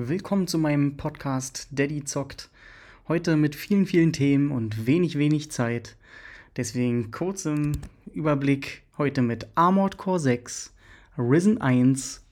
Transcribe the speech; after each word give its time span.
Willkommen 0.00 0.46
zu 0.46 0.58
meinem 0.58 0.96
Podcast 0.96 1.66
Daddy 1.72 2.04
zockt. 2.04 2.50
Heute 3.08 3.36
mit 3.36 3.56
vielen, 3.56 3.84
vielen 3.84 4.12
Themen 4.12 4.52
und 4.52 4.86
wenig, 4.86 5.18
wenig 5.18 5.50
Zeit. 5.50 5.96
Deswegen 6.56 7.10
kurzem 7.10 7.72
Überblick 8.14 8.84
heute 8.96 9.22
mit 9.22 9.48
Armored 9.56 9.96
Core 9.96 10.20
6, 10.20 10.72
Risen 11.18 11.60
1, 11.60 12.22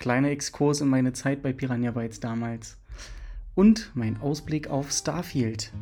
kleiner 0.00 0.30
Exkurs 0.30 0.80
in 0.80 0.88
meine 0.88 1.12
Zeit 1.12 1.44
bei 1.44 1.52
Piranha 1.52 1.92
Bytes 1.92 2.18
damals 2.18 2.76
und 3.54 3.92
mein 3.94 4.20
Ausblick 4.20 4.66
auf 4.66 4.90
Starfield. 4.90 5.72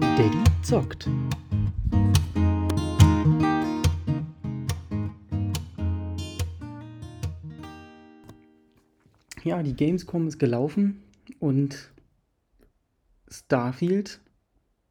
Daddy 0.00 0.42
zockt. 0.62 1.08
Ja, 9.46 9.62
die 9.62 9.74
Gamescom 9.74 10.26
ist 10.28 10.38
gelaufen 10.38 11.02
und 11.38 11.90
Starfield 13.28 14.20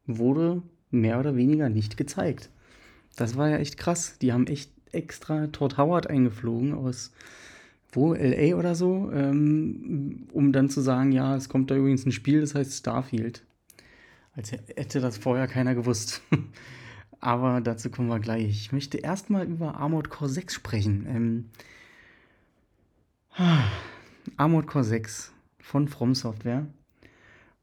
wurde 0.06 0.62
mehr 0.90 1.20
oder 1.20 1.36
weniger 1.36 1.68
nicht 1.68 1.96
gezeigt. 1.96 2.50
Das 3.16 3.36
war 3.36 3.48
ja 3.48 3.58
echt 3.58 3.76
krass. 3.76 4.18
Die 4.18 4.32
haben 4.32 4.46
echt 4.46 4.70
extra 4.92 5.48
Todd 5.48 5.78
Howard 5.78 6.08
eingeflogen 6.08 6.74
aus 6.74 7.12
wo, 7.92 8.12
LA 8.14 8.56
oder 8.56 8.74
so, 8.74 9.10
ähm, 9.12 10.26
um 10.32 10.52
dann 10.52 10.68
zu 10.68 10.80
sagen, 10.82 11.12
ja, 11.12 11.34
es 11.34 11.48
kommt 11.48 11.70
da 11.70 11.76
übrigens 11.76 12.04
ein 12.04 12.12
Spiel, 12.12 12.42
das 12.42 12.54
heißt 12.54 12.72
Starfield. 12.72 13.42
Als 14.34 14.52
hätte 14.52 15.00
das 15.00 15.16
vorher 15.16 15.46
keiner 15.46 15.74
gewusst. 15.74 16.20
Aber 17.20 17.62
dazu 17.62 17.88
kommen 17.88 18.08
wir 18.08 18.20
gleich. 18.20 18.50
Ich 18.50 18.72
möchte 18.72 18.98
erstmal 18.98 19.46
über 19.46 19.76
Armored 19.76 20.10
Core 20.10 20.28
6 20.28 20.52
sprechen. 20.52 21.06
Ähm, 21.08 21.44
Armored 24.36 24.66
Core 24.66 24.84
6 24.84 25.32
von 25.60 25.88
From 25.88 26.14
Software. 26.14 26.66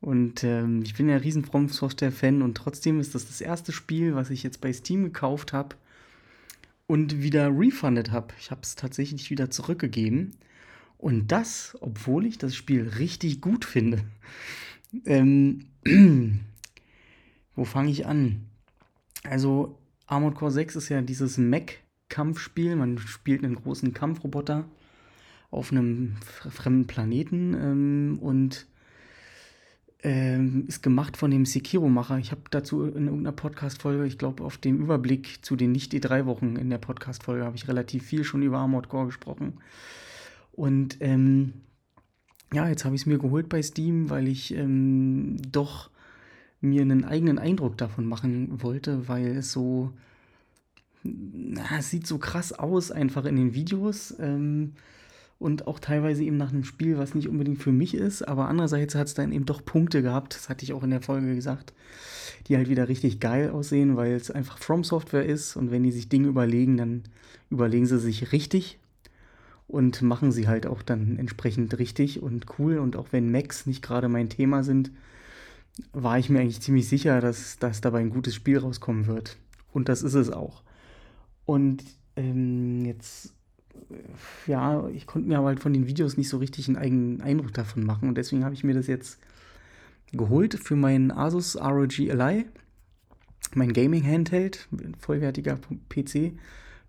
Und 0.01 0.43
ähm, 0.43 0.81
ich 0.83 0.95
bin 0.95 1.07
ja 1.07 1.17
riesen 1.17 1.45
From 1.45 1.69
Software-Fan 1.69 2.41
und 2.41 2.55
trotzdem 2.55 2.99
ist 2.99 3.15
das 3.15 3.25
das 3.25 3.39
erste 3.39 3.71
Spiel, 3.71 4.15
was 4.15 4.29
ich 4.29 4.43
jetzt 4.43 4.59
bei 4.59 4.73
Steam 4.73 5.03
gekauft 5.03 5.53
habe 5.53 5.75
und 6.87 7.21
wieder 7.21 7.49
refunded 7.57 8.11
habe. 8.11 8.33
Ich 8.39 8.51
habe 8.51 8.61
es 8.63 8.75
tatsächlich 8.75 9.29
wieder 9.29 9.49
zurückgegeben. 9.49 10.35
Und 10.97 11.31
das, 11.31 11.77
obwohl 11.81 12.25
ich 12.25 12.37
das 12.37 12.55
Spiel 12.55 12.87
richtig 12.87 13.41
gut 13.41 13.65
finde. 13.65 14.03
Ähm, 15.05 15.65
wo 17.55 17.65
fange 17.65 17.91
ich 17.91 18.05
an? 18.05 18.45
Also, 19.23 19.77
Armored 20.05 20.35
Core 20.35 20.51
6 20.51 20.75
ist 20.75 20.89
ja 20.89 21.01
dieses 21.01 21.37
Mech-Kampfspiel. 21.37 22.75
Man 22.75 22.97
spielt 22.97 23.43
einen 23.43 23.55
großen 23.55 23.93
Kampfroboter 23.93 24.65
auf 25.53 25.71
einem 25.71 26.15
fremden 26.49 26.87
Planeten 26.87 27.53
ähm, 27.53 28.19
und 28.19 28.65
ähm, 30.01 30.65
ist 30.67 30.83
gemacht 30.83 31.15
von 31.15 31.31
dem 31.31 31.45
Sekiro-Macher. 31.45 32.17
Ich 32.17 32.31
habe 32.31 32.41
dazu 32.49 32.83
in 32.83 33.05
irgendeiner 33.05 33.31
Podcast-Folge, 33.31 34.05
ich 34.05 34.17
glaube, 34.17 34.43
auf 34.43 34.57
dem 34.57 34.79
Überblick 34.81 35.45
zu 35.45 35.55
den 35.55 35.71
Nicht-E3-Wochen 35.71 36.57
in 36.57 36.69
der 36.69 36.79
Podcast-Folge 36.79 37.45
habe 37.45 37.55
ich 37.55 37.67
relativ 37.67 38.03
viel 38.03 38.23
schon 38.23 38.41
über 38.41 38.57
Armored 38.57 38.89
Core 38.89 39.05
gesprochen. 39.05 39.59
Und 40.51 40.97
ähm, 40.99 41.53
ja, 42.51 42.67
jetzt 42.67 42.83
habe 42.83 42.95
ich 42.95 43.01
es 43.01 43.05
mir 43.05 43.17
geholt 43.17 43.47
bei 43.47 43.61
Steam, 43.61 44.09
weil 44.09 44.27
ich 44.27 44.53
ähm, 44.53 45.37
doch 45.49 45.89
mir 46.61 46.81
einen 46.81 47.05
eigenen 47.05 47.39
Eindruck 47.39 47.77
davon 47.77 48.05
machen 48.05 48.61
wollte, 48.61 49.07
weil 49.07 49.37
es 49.37 49.51
so, 49.51 49.93
na, 51.03 51.77
es 51.77 51.91
sieht 51.91 52.07
so 52.07 52.17
krass 52.17 52.53
aus 52.53 52.91
einfach 52.91 53.25
in 53.25 53.35
den 53.35 53.53
Videos. 53.53 54.15
Ähm, 54.19 54.73
und 55.43 55.67
auch 55.67 55.77
teilweise 55.77 56.23
eben 56.23 56.37
nach 56.37 56.53
einem 56.53 56.63
Spiel, 56.63 56.97
was 56.97 57.15
nicht 57.15 57.27
unbedingt 57.27 57.61
für 57.61 57.73
mich 57.73 57.95
ist, 57.95 58.21
aber 58.21 58.47
andererseits 58.47 58.95
hat 58.95 59.07
es 59.07 59.13
dann 59.13 59.33
eben 59.33 59.45
doch 59.45 59.63
Punkte 59.63 60.01
gehabt, 60.01 60.35
das 60.35 60.47
hatte 60.47 60.63
ich 60.63 60.71
auch 60.71 60.83
in 60.83 60.91
der 60.91 61.01
Folge 61.01 61.35
gesagt, 61.35 61.73
die 62.47 62.55
halt 62.55 62.69
wieder 62.69 62.87
richtig 62.87 63.19
geil 63.19 63.49
aussehen, 63.49 63.97
weil 63.97 64.13
es 64.13 64.31
einfach 64.31 64.57
From 64.57 64.85
Software 64.85 65.25
ist 65.25 65.57
und 65.57 65.69
wenn 65.69 65.83
die 65.83 65.91
sich 65.91 66.07
Dinge 66.07 66.29
überlegen, 66.29 66.77
dann 66.77 67.03
überlegen 67.49 67.85
sie 67.85 67.99
sich 67.99 68.31
richtig 68.31 68.79
und 69.67 70.01
machen 70.01 70.31
sie 70.31 70.47
halt 70.47 70.65
auch 70.65 70.81
dann 70.81 71.17
entsprechend 71.17 71.77
richtig 71.77 72.23
und 72.23 72.45
cool 72.57 72.77
und 72.77 72.95
auch 72.95 73.07
wenn 73.11 73.29
Macs 73.29 73.65
nicht 73.65 73.81
gerade 73.81 74.07
mein 74.07 74.29
Thema 74.29 74.63
sind, 74.63 74.91
war 75.91 76.17
ich 76.17 76.29
mir 76.29 76.39
eigentlich 76.39 76.61
ziemlich 76.61 76.87
sicher, 76.87 77.19
dass, 77.19 77.59
dass 77.59 77.81
dabei 77.81 77.99
ein 77.99 78.11
gutes 78.11 78.33
Spiel 78.33 78.59
rauskommen 78.59 79.07
wird. 79.07 79.35
Und 79.73 79.89
das 79.89 80.03
ist 80.03 80.13
es 80.13 80.29
auch. 80.29 80.61
Und 81.45 81.83
ähm, 82.15 82.85
jetzt 82.85 83.33
ja, 84.47 84.87
ich 84.89 85.05
konnte 85.05 85.27
mir 85.27 85.37
aber 85.37 85.47
halt 85.47 85.59
von 85.59 85.73
den 85.73 85.87
Videos 85.87 86.17
nicht 86.17 86.29
so 86.29 86.37
richtig 86.37 86.67
einen 86.67 86.77
eigenen 86.77 87.21
Eindruck 87.21 87.53
davon 87.53 87.85
machen. 87.85 88.09
Und 88.09 88.17
deswegen 88.17 88.43
habe 88.43 88.53
ich 88.53 88.63
mir 88.63 88.73
das 88.73 88.87
jetzt 88.87 89.19
geholt 90.11 90.59
für 90.61 90.75
meinen 90.75 91.11
Asus 91.11 91.55
ROG 91.55 91.99
Ally, 91.99 92.45
mein 93.55 93.73
Gaming-Handheld, 93.73 94.67
vollwertiger 94.99 95.59
PC. 95.89 96.33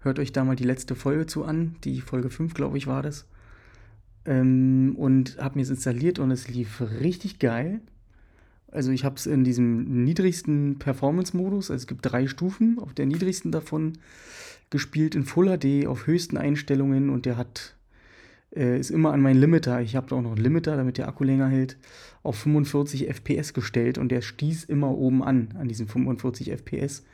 Hört 0.01 0.19
euch 0.19 0.33
da 0.33 0.45
mal 0.45 0.57
die 0.57 0.65
letzte 0.65 0.95
Folge 0.95 1.27
zu 1.27 1.45
an, 1.45 1.77
die 1.85 2.01
Folge 2.01 2.31
5, 2.31 2.55
glaube 2.55 2.77
ich, 2.79 2.87
war 2.87 3.03
das. 3.03 3.27
Ähm, 4.27 4.95
und 4.97 5.39
habe 5.39 5.57
mir 5.57 5.63
es 5.63 5.71
installiert 5.71 6.19
und 6.19 6.31
es 6.31 6.49
lief 6.49 6.81
richtig 7.01 7.39
geil. 7.39 7.81
Also 8.75 8.91
ich 8.91 9.05
habe 9.05 9.15
es 9.17 9.27
in 9.27 9.45
diesem 9.45 10.05
niedrigsten 10.05 10.79
Performance-Modus, 10.79 11.71
also 11.71 11.81
es 11.81 11.87
gibt 11.87 12.01
drei 12.05 12.27
Stufen, 12.27 12.79
auf 12.81 12.93
der 12.93 13.07
niedrigsten 13.07 13.53
davon 13.53 13.99
gespielt 14.71 15.15
in 15.15 15.25
Full 15.25 15.57
HD 15.57 15.87
auf 15.87 16.09
höchsten 16.09 16.37
Einstellungen 16.37 17.09
und 17.09 17.25
der 17.25 17.37
hat 17.37 17.77
äh, 18.55 18.79
ist 18.79 18.91
immer 18.91 19.13
an 19.13 19.21
meinen 19.21 19.41
Limiter. 19.41 19.81
Ich 19.81 19.95
habe 19.95 20.15
auch 20.15 20.23
noch 20.23 20.33
einen 20.33 20.43
Limiter, 20.43 20.77
damit 20.77 20.99
der 20.99 21.09
Akku 21.09 21.25
länger 21.25 21.49
hält, 21.49 21.77
auf 22.23 22.37
45 22.39 23.09
FPS 23.09 23.53
gestellt 23.53 23.99
und 23.99 24.11
der 24.11 24.23
stieß 24.23 24.65
immer 24.65 24.91
oben 24.91 25.23
an, 25.23 25.51
an 25.59 25.69
diesen 25.69 25.87
45 25.87 26.51
FPS. 26.51 27.05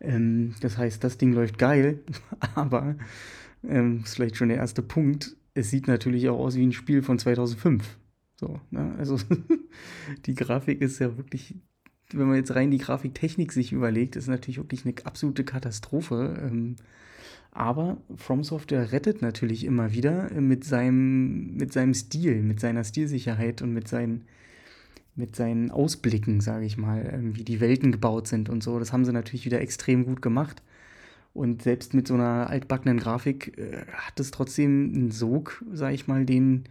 Ähm, 0.00 0.54
das 0.60 0.78
heißt, 0.78 1.02
das 1.02 1.18
Ding 1.18 1.32
läuft 1.32 1.58
geil, 1.58 2.00
aber 2.54 2.96
ähm, 3.66 4.02
ist 4.04 4.16
vielleicht 4.16 4.36
schon 4.36 4.48
der 4.48 4.58
erste 4.58 4.82
Punkt. 4.82 5.36
Es 5.54 5.70
sieht 5.70 5.86
natürlich 5.86 6.28
auch 6.28 6.38
aus 6.38 6.56
wie 6.56 6.66
ein 6.66 6.72
Spiel 6.72 7.02
von 7.02 7.18
2005. 7.18 7.98
So, 8.38 8.60
ne? 8.70 8.94
Also 8.98 9.18
die 10.26 10.34
Grafik 10.34 10.80
ist 10.80 10.98
ja 10.98 11.16
wirklich 11.16 11.56
wenn 12.12 12.26
man 12.26 12.36
jetzt 12.36 12.54
rein 12.54 12.70
die 12.70 12.78
Grafiktechnik 12.78 13.52
sich 13.52 13.72
überlegt, 13.72 14.16
ist 14.16 14.28
natürlich 14.28 14.58
wirklich 14.58 14.84
eine 14.84 14.94
absolute 15.04 15.44
Katastrophe. 15.44 16.40
Ähm, 16.42 16.76
aber 17.50 17.98
From 18.16 18.44
Software 18.44 18.92
rettet 18.92 19.20
natürlich 19.20 19.64
immer 19.64 19.92
wieder 19.92 20.30
mit 20.40 20.64
seinem, 20.64 21.54
mit 21.56 21.72
seinem 21.72 21.94
Stil, 21.94 22.42
mit 22.42 22.60
seiner 22.60 22.84
Stilsicherheit 22.84 23.62
und 23.62 23.72
mit 23.72 23.88
seinen, 23.88 24.24
mit 25.16 25.36
seinen 25.36 25.70
Ausblicken, 25.70 26.40
sage 26.40 26.64
ich 26.64 26.78
mal, 26.78 27.10
ähm, 27.12 27.36
wie 27.36 27.44
die 27.44 27.60
Welten 27.60 27.92
gebaut 27.92 28.28
sind 28.28 28.48
und 28.48 28.62
so. 28.62 28.78
Das 28.78 28.92
haben 28.92 29.04
sie 29.04 29.12
natürlich 29.12 29.44
wieder 29.44 29.60
extrem 29.60 30.04
gut 30.04 30.22
gemacht. 30.22 30.62
Und 31.34 31.62
selbst 31.62 31.94
mit 31.94 32.08
so 32.08 32.14
einer 32.14 32.48
altbackenen 32.48 32.98
Grafik 32.98 33.58
äh, 33.58 33.84
hat 33.92 34.18
es 34.18 34.30
trotzdem 34.30 34.92
einen 34.94 35.10
Sog, 35.10 35.62
sage 35.72 35.94
ich 35.94 36.06
mal, 36.06 36.24
den, 36.24 36.64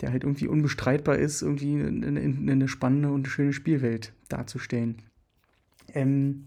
der 0.00 0.10
halt 0.10 0.24
irgendwie 0.24 0.48
unbestreitbar 0.48 1.18
ist, 1.18 1.42
irgendwie 1.42 1.74
eine, 1.74 2.20
eine 2.20 2.68
spannende 2.68 3.10
und 3.10 3.28
schöne 3.28 3.52
Spielwelt 3.52 4.12
darzustellen. 4.28 4.96
Ähm, 5.94 6.46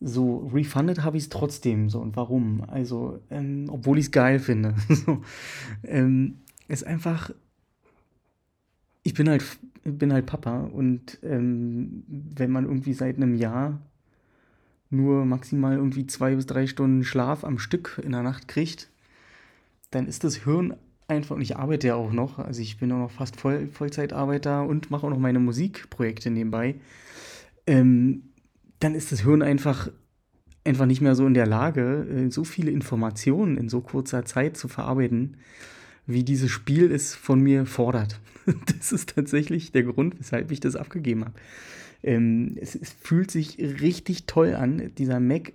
so, 0.00 0.50
refunded 0.52 1.04
habe 1.04 1.16
ich 1.16 1.24
es 1.24 1.28
trotzdem. 1.28 1.88
So, 1.88 2.00
und 2.00 2.16
warum? 2.16 2.64
Also, 2.66 3.20
ähm, 3.30 3.66
obwohl 3.68 3.98
ich 3.98 4.06
es 4.06 4.10
geil 4.10 4.40
finde. 4.40 4.74
so, 4.88 5.22
ähm, 5.84 6.38
ist 6.68 6.86
einfach. 6.86 7.30
Ich 9.04 9.14
bin 9.14 9.28
halt, 9.28 9.44
bin 9.84 10.12
halt 10.12 10.26
Papa 10.26 10.60
und 10.60 11.18
ähm, 11.22 12.04
wenn 12.06 12.52
man 12.52 12.64
irgendwie 12.64 12.92
seit 12.92 13.16
einem 13.16 13.34
Jahr 13.34 13.80
nur 14.90 15.24
maximal 15.24 15.76
irgendwie 15.76 16.06
zwei 16.06 16.36
bis 16.36 16.46
drei 16.46 16.66
Stunden 16.66 17.02
Schlaf 17.02 17.42
am 17.42 17.58
Stück 17.58 18.00
in 18.04 18.12
der 18.12 18.22
Nacht 18.22 18.46
kriegt, 18.46 18.90
dann 19.90 20.06
ist 20.06 20.22
das 20.22 20.36
Hirn 20.36 20.76
einfach, 21.08 21.36
und 21.36 21.42
ich 21.42 21.56
arbeite 21.56 21.88
ja 21.88 21.94
auch 21.94 22.12
noch, 22.12 22.38
also 22.38 22.60
ich 22.62 22.78
bin 22.78 22.92
auch 22.92 22.98
noch 22.98 23.10
fast 23.10 23.40
Voll, 23.40 23.68
Vollzeitarbeiter 23.68 24.66
und 24.66 24.90
mache 24.90 25.06
auch 25.06 25.10
noch 25.10 25.18
meine 25.18 25.38
Musikprojekte 25.38 26.30
nebenbei, 26.30 26.76
ähm, 27.66 28.24
dann 28.80 28.94
ist 28.94 29.12
das 29.12 29.20
Hirn 29.20 29.42
einfach, 29.42 29.90
einfach 30.64 30.86
nicht 30.86 31.00
mehr 31.00 31.14
so 31.14 31.26
in 31.26 31.34
der 31.34 31.46
Lage, 31.46 32.06
äh, 32.08 32.30
so 32.30 32.44
viele 32.44 32.70
Informationen 32.70 33.56
in 33.56 33.68
so 33.68 33.80
kurzer 33.80 34.24
Zeit 34.24 34.56
zu 34.56 34.68
verarbeiten, 34.68 35.36
wie 36.06 36.24
dieses 36.24 36.50
Spiel 36.50 36.90
es 36.90 37.14
von 37.14 37.40
mir 37.40 37.66
fordert. 37.66 38.20
Das 38.66 38.90
ist 38.90 39.14
tatsächlich 39.14 39.70
der 39.70 39.84
Grund, 39.84 40.18
weshalb 40.18 40.50
ich 40.50 40.58
das 40.58 40.74
abgegeben 40.74 41.24
habe. 41.24 41.34
Ähm, 42.02 42.56
es, 42.60 42.74
es, 42.74 42.90
fühlt 42.90 43.30
sich 43.30 43.58
richtig 43.58 44.26
toll 44.26 44.56
an. 44.56 44.90
Dieser 44.98 45.20
Mac 45.20 45.52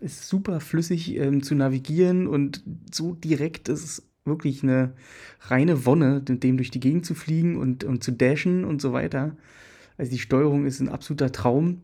ist 0.00 0.28
super 0.28 0.60
flüssig 0.60 1.16
ähm, 1.16 1.42
zu 1.42 1.56
navigieren 1.56 2.28
und 2.28 2.62
so 2.92 3.14
direkt. 3.14 3.68
Das 3.68 3.82
ist 3.82 4.02
wirklich 4.24 4.62
eine 4.62 4.94
reine 5.42 5.84
Wonne, 5.86 6.20
dem 6.20 6.56
durch 6.56 6.70
die 6.70 6.80
Gegend 6.80 7.04
zu 7.04 7.14
fliegen 7.14 7.56
und, 7.56 7.84
und 7.84 8.02
zu 8.02 8.12
dashen 8.12 8.64
und 8.64 8.80
so 8.80 8.92
weiter. 8.92 9.36
Also 9.96 10.10
die 10.10 10.18
Steuerung 10.18 10.66
ist 10.66 10.80
ein 10.80 10.88
absoluter 10.88 11.30
Traum. 11.30 11.82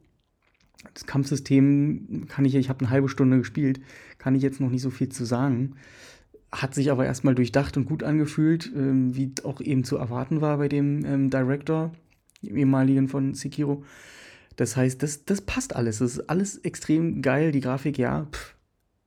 Das 0.94 1.06
Kampfsystem 1.06 2.26
kann 2.28 2.44
ich, 2.44 2.54
ich 2.54 2.70
habe 2.70 2.80
eine 2.80 2.90
halbe 2.90 3.08
Stunde 3.08 3.38
gespielt, 3.38 3.80
kann 4.18 4.34
ich 4.34 4.42
jetzt 4.42 4.60
noch 4.60 4.70
nicht 4.70 4.82
so 4.82 4.90
viel 4.90 5.10
zu 5.10 5.24
sagen. 5.24 5.74
Hat 6.50 6.74
sich 6.74 6.90
aber 6.90 7.04
erstmal 7.04 7.34
durchdacht 7.34 7.76
und 7.76 7.84
gut 7.84 8.02
angefühlt, 8.02 8.72
ähm, 8.74 9.14
wie 9.14 9.32
auch 9.44 9.60
eben 9.60 9.84
zu 9.84 9.98
erwarten 9.98 10.40
war 10.40 10.56
bei 10.56 10.68
dem 10.68 11.04
ähm, 11.04 11.30
Director, 11.30 11.92
dem 12.42 12.56
ehemaligen 12.56 13.08
von 13.08 13.34
Sekiro. 13.34 13.84
Das 14.56 14.76
heißt, 14.76 15.02
das, 15.02 15.24
das 15.26 15.42
passt 15.42 15.76
alles. 15.76 15.98
Das 15.98 16.12
ist 16.12 16.30
alles 16.30 16.56
extrem 16.58 17.22
geil. 17.22 17.52
Die 17.52 17.60
Grafik, 17.60 17.98
ja, 17.98 18.26
pff, 18.32 18.56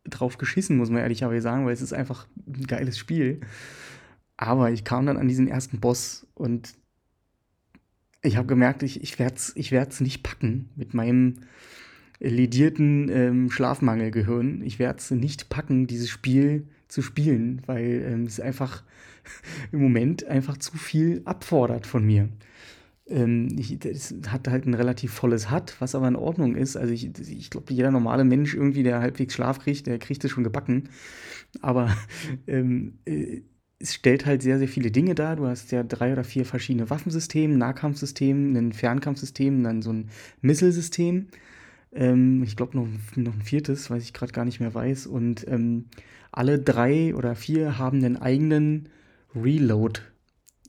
drauf 0.05 0.38
geschissen, 0.38 0.77
muss 0.77 0.89
man 0.89 1.01
ehrlicherweise 1.01 1.41
sagen, 1.41 1.65
weil 1.65 1.73
es 1.73 1.81
ist 1.81 1.94
einfach 1.94 2.27
ein 2.47 2.67
geiles 2.67 2.97
Spiel. 2.97 3.41
Aber 4.38 4.71
ich 4.71 4.83
kam 4.83 5.05
dann 5.05 5.17
an 5.17 5.27
diesen 5.27 5.47
ersten 5.47 5.79
Boss 5.79 6.27
und 6.33 6.73
ich 8.21 8.38
habe 8.38 8.47
gemerkt, 8.47 8.83
ich, 8.83 9.01
ich 9.03 9.19
werde 9.19 9.35
es 9.35 9.53
ich 9.55 9.71
werd's 9.71 10.01
nicht 10.01 10.23
packen 10.23 10.69
mit 10.75 10.94
meinem 10.94 11.35
ledierten 12.19 13.09
ähm, 13.09 13.51
Schlafmangelgehirn. 13.51 14.61
Ich 14.63 14.79
werde 14.79 15.00
es 15.00 15.11
nicht 15.11 15.50
packen, 15.50 15.88
dieses 15.88 16.09
Spiel 16.09 16.67
zu 16.88 17.01
spielen, 17.01 17.61
weil 17.65 18.03
ähm, 18.07 18.23
es 18.23 18.39
einfach 18.39 18.83
im 19.71 19.81
Moment 19.81 20.25
einfach 20.25 20.57
zu 20.57 20.77
viel 20.77 21.21
abfordert 21.25 21.85
von 21.85 22.05
mir. 22.05 22.29
Ähm, 23.07 23.50
das 23.79 24.15
hat 24.27 24.47
halt 24.47 24.65
ein 24.65 24.73
relativ 24.73 25.13
volles 25.13 25.51
HUD, 25.51 25.75
was 25.79 25.95
aber 25.95 26.07
in 26.07 26.15
Ordnung 26.15 26.55
ist. 26.55 26.77
Also 26.77 26.94
ich, 26.94 27.09
ich 27.19 27.50
glaube, 27.50 27.73
jeder 27.73 27.91
normale 27.91 28.23
Mensch 28.23 28.53
irgendwie, 28.53 28.83
der 28.83 29.00
halbwegs 29.00 29.33
Schlaf 29.33 29.59
kriegt, 29.59 29.88
der 29.88 30.00
kriegt 30.00 30.23
es 30.23 30.31
schon 30.31 30.44
gebacken. 30.44 30.89
Aber 31.61 31.95
ähm, 32.47 33.00
äh, 33.05 33.41
es 33.79 33.94
stellt 33.95 34.25
halt 34.25 34.41
sehr, 34.41 34.59
sehr 34.59 34.69
viele 34.69 34.91
Dinge 34.91 35.15
dar. 35.15 35.35
Du 35.35 35.45
hast 35.45 35.71
ja 35.71 35.83
drei 35.83 36.13
oder 36.13 36.23
vier 36.23 36.45
verschiedene 36.45 36.89
Waffensysteme, 36.89 37.57
Nahkampfsystem, 37.57 38.55
ein 38.55 38.71
Fernkampfsystem, 38.73 39.61
dann 39.63 39.81
so 39.81 39.91
ein 39.91 40.09
Missile-System. 40.41 41.27
Ähm, 41.91 42.44
ich 42.44 42.55
glaube 42.55 42.77
noch, 42.77 42.88
noch 43.17 43.33
ein 43.33 43.41
viertes, 43.41 43.89
weiß 43.89 44.03
ich 44.03 44.13
gerade 44.13 44.31
gar 44.31 44.45
nicht 44.45 44.61
mehr 44.61 44.73
weiß. 44.73 45.07
Und 45.07 45.45
ähm, 45.50 45.85
alle 46.31 46.59
drei 46.59 47.13
oder 47.13 47.35
vier 47.35 47.77
haben 47.77 47.97
einen 47.97 48.17
eigenen 48.17 48.89
Reload 49.35 50.01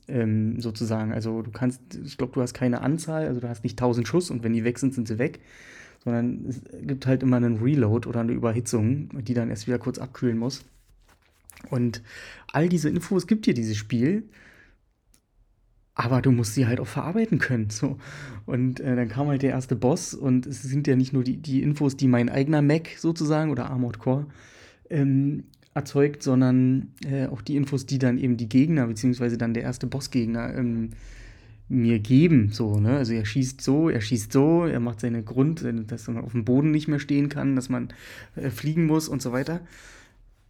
ähm, 0.07 0.59
sozusagen. 0.59 1.13
Also 1.13 1.41
du 1.41 1.51
kannst, 1.51 1.81
ich 2.03 2.17
glaube, 2.17 2.33
du 2.33 2.41
hast 2.41 2.53
keine 2.53 2.81
Anzahl, 2.81 3.27
also 3.27 3.39
du 3.39 3.49
hast 3.49 3.63
nicht 3.63 3.79
1000 3.79 4.07
Schuss 4.07 4.29
und 4.29 4.43
wenn 4.43 4.53
die 4.53 4.63
weg 4.63 4.79
sind, 4.79 4.93
sind 4.93 5.07
sie 5.07 5.17
weg, 5.19 5.39
sondern 6.03 6.45
es 6.47 6.61
gibt 6.81 7.07
halt 7.07 7.23
immer 7.23 7.37
einen 7.37 7.57
Reload 7.57 8.07
oder 8.07 8.21
eine 8.21 8.31
Überhitzung, 8.31 9.09
die 9.23 9.33
dann 9.33 9.49
erst 9.49 9.67
wieder 9.67 9.79
kurz 9.79 9.97
abkühlen 9.97 10.37
muss. 10.37 10.63
Und 11.69 12.03
all 12.51 12.69
diese 12.69 12.89
Infos 12.89 13.27
gibt 13.27 13.45
dir 13.45 13.53
dieses 13.53 13.77
Spiel, 13.77 14.23
aber 15.95 16.21
du 16.21 16.31
musst 16.31 16.53
sie 16.53 16.67
halt 16.67 16.79
auch 16.79 16.87
verarbeiten 16.87 17.39
können. 17.39 17.69
So. 17.69 17.97
Und 18.45 18.81
äh, 18.81 18.95
dann 18.95 19.07
kam 19.07 19.27
halt 19.27 19.41
der 19.41 19.51
erste 19.51 19.75
Boss 19.75 20.13
und 20.13 20.45
es 20.45 20.61
sind 20.61 20.87
ja 20.87 20.95
nicht 20.95 21.13
nur 21.13 21.23
die, 21.23 21.37
die 21.37 21.63
Infos, 21.63 21.95
die 21.95 22.07
mein 22.07 22.29
eigener 22.29 22.61
Mac 22.61 22.89
sozusagen 22.97 23.49
oder 23.49 23.69
Armored 23.69 23.99
Core 23.99 24.27
ähm, 24.89 25.45
erzeugt, 25.75 26.23
sondern 26.23 26.93
äh, 27.05 27.27
auch 27.27 27.41
die 27.41 27.57
Infos, 27.57 27.85
die 27.85 27.99
dann 27.99 28.17
eben 28.17 28.37
die 28.37 28.49
Gegner, 28.49 28.87
beziehungsweise 28.87 29.37
dann 29.37 29.53
der 29.53 29.63
erste 29.63 29.87
Bossgegner 29.87 30.55
ähm, 30.55 30.91
mir 31.67 31.99
geben. 31.99 32.49
So, 32.51 32.79
ne? 32.79 32.97
Also 32.97 33.13
er 33.13 33.25
schießt 33.25 33.61
so, 33.61 33.89
er 33.89 34.01
schießt 34.01 34.31
so, 34.31 34.65
er 34.65 34.79
macht 34.79 35.01
seine 35.01 35.21
Grund, 35.21 35.65
dass 35.87 36.07
man 36.07 36.23
auf 36.23 36.31
dem 36.31 36.45
Boden 36.45 36.71
nicht 36.71 36.87
mehr 36.87 36.99
stehen 36.99 37.27
kann, 37.29 37.55
dass 37.55 37.69
man 37.69 37.89
äh, 38.35 38.49
fliegen 38.49 38.85
muss 38.85 39.09
und 39.09 39.21
so 39.21 39.33
weiter. 39.33 39.61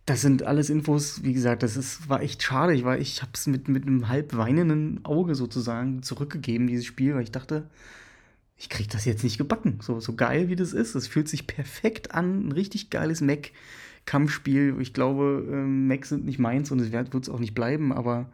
Das 0.06 0.22
sind 0.22 0.44
alles 0.44 0.70
Infos, 0.70 1.24
wie 1.24 1.34
gesagt, 1.34 1.64
das 1.64 1.76
ist, 1.76 2.08
war 2.08 2.22
echt 2.22 2.44
schade. 2.44 2.76
Ich, 2.76 2.86
ich 2.86 3.22
habe 3.24 3.32
es 3.34 3.48
mit, 3.48 3.68
mit 3.68 3.88
einem 3.88 4.08
halb 4.08 4.38
weinenden 4.38 5.04
Auge 5.04 5.34
sozusagen 5.34 6.04
zurückgegeben, 6.04 6.68
dieses 6.68 6.86
Spiel, 6.86 7.16
weil 7.16 7.24
ich 7.24 7.32
dachte, 7.32 7.68
ich 8.58 8.70
krieg 8.70 8.90
das 8.92 9.06
jetzt 9.06 9.24
nicht 9.24 9.40
gebacken. 9.40 9.80
So, 9.82 10.00
so 10.00 10.14
geil 10.14 10.50
wie 10.50 10.56
das 10.56 10.74
ist. 10.74 10.94
Es 10.94 11.08
fühlt 11.08 11.28
sich 11.28 11.48
perfekt 11.48 12.12
an, 12.12 12.48
ein 12.48 12.52
richtig 12.52 12.92
geiles 12.92 13.22
Mac. 13.22 13.50
Kampfspiel. 14.06 14.76
Ich 14.80 14.94
glaube, 14.94 15.46
ähm, 15.52 15.88
Macs 15.88 16.10
sind 16.10 16.26
nicht 16.26 16.40
meins 16.40 16.72
und 16.72 16.80
es 16.80 16.92
wird 16.92 17.14
es 17.14 17.30
auch 17.30 17.40
nicht 17.40 17.56
bleiben, 17.56 17.92
aber 17.92 18.28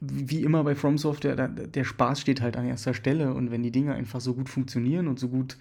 wie 0.00 0.42
immer 0.42 0.64
bei 0.64 0.74
From 0.74 0.98
Software, 0.98 1.36
der, 1.36 1.48
der 1.48 1.84
Spaß 1.84 2.20
steht 2.20 2.40
halt 2.40 2.56
an 2.56 2.66
erster 2.66 2.94
Stelle 2.94 3.32
und 3.32 3.50
wenn 3.50 3.62
die 3.62 3.70
Dinge 3.70 3.94
einfach 3.94 4.20
so 4.20 4.34
gut 4.34 4.48
funktionieren 4.48 5.08
und 5.08 5.18
so 5.18 5.28
gut 5.28 5.56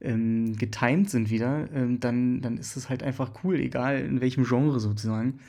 ähm, 0.00 0.56
getimed 0.56 1.10
sind 1.10 1.30
wieder, 1.30 1.68
ähm, 1.72 2.00
dann, 2.00 2.40
dann 2.40 2.56
ist 2.58 2.76
es 2.76 2.88
halt 2.88 3.02
einfach 3.02 3.32
cool, 3.44 3.56
egal 3.56 4.00
in 4.00 4.20
welchem 4.20 4.44
Genre 4.44 4.80
sozusagen. 4.80 5.40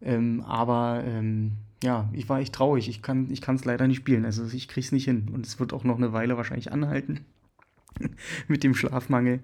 Ähm, 0.00 0.42
aber 0.42 1.02
ähm, 1.06 1.52
ja, 1.82 2.08
ich 2.12 2.28
war 2.28 2.40
echt 2.40 2.54
traurig. 2.54 2.88
Ich 2.88 3.02
kann 3.02 3.28
es 3.30 3.64
leider 3.64 3.86
nicht 3.86 3.98
spielen. 3.98 4.24
Also 4.24 4.44
ich 4.44 4.68
krieg's 4.68 4.92
nicht 4.92 5.04
hin. 5.04 5.28
Und 5.32 5.46
es 5.46 5.60
wird 5.60 5.72
auch 5.72 5.84
noch 5.84 5.96
eine 5.96 6.12
Weile 6.12 6.36
wahrscheinlich 6.36 6.72
anhalten 6.72 7.20
mit 8.48 8.64
dem 8.64 8.74
Schlafmangel. 8.74 9.40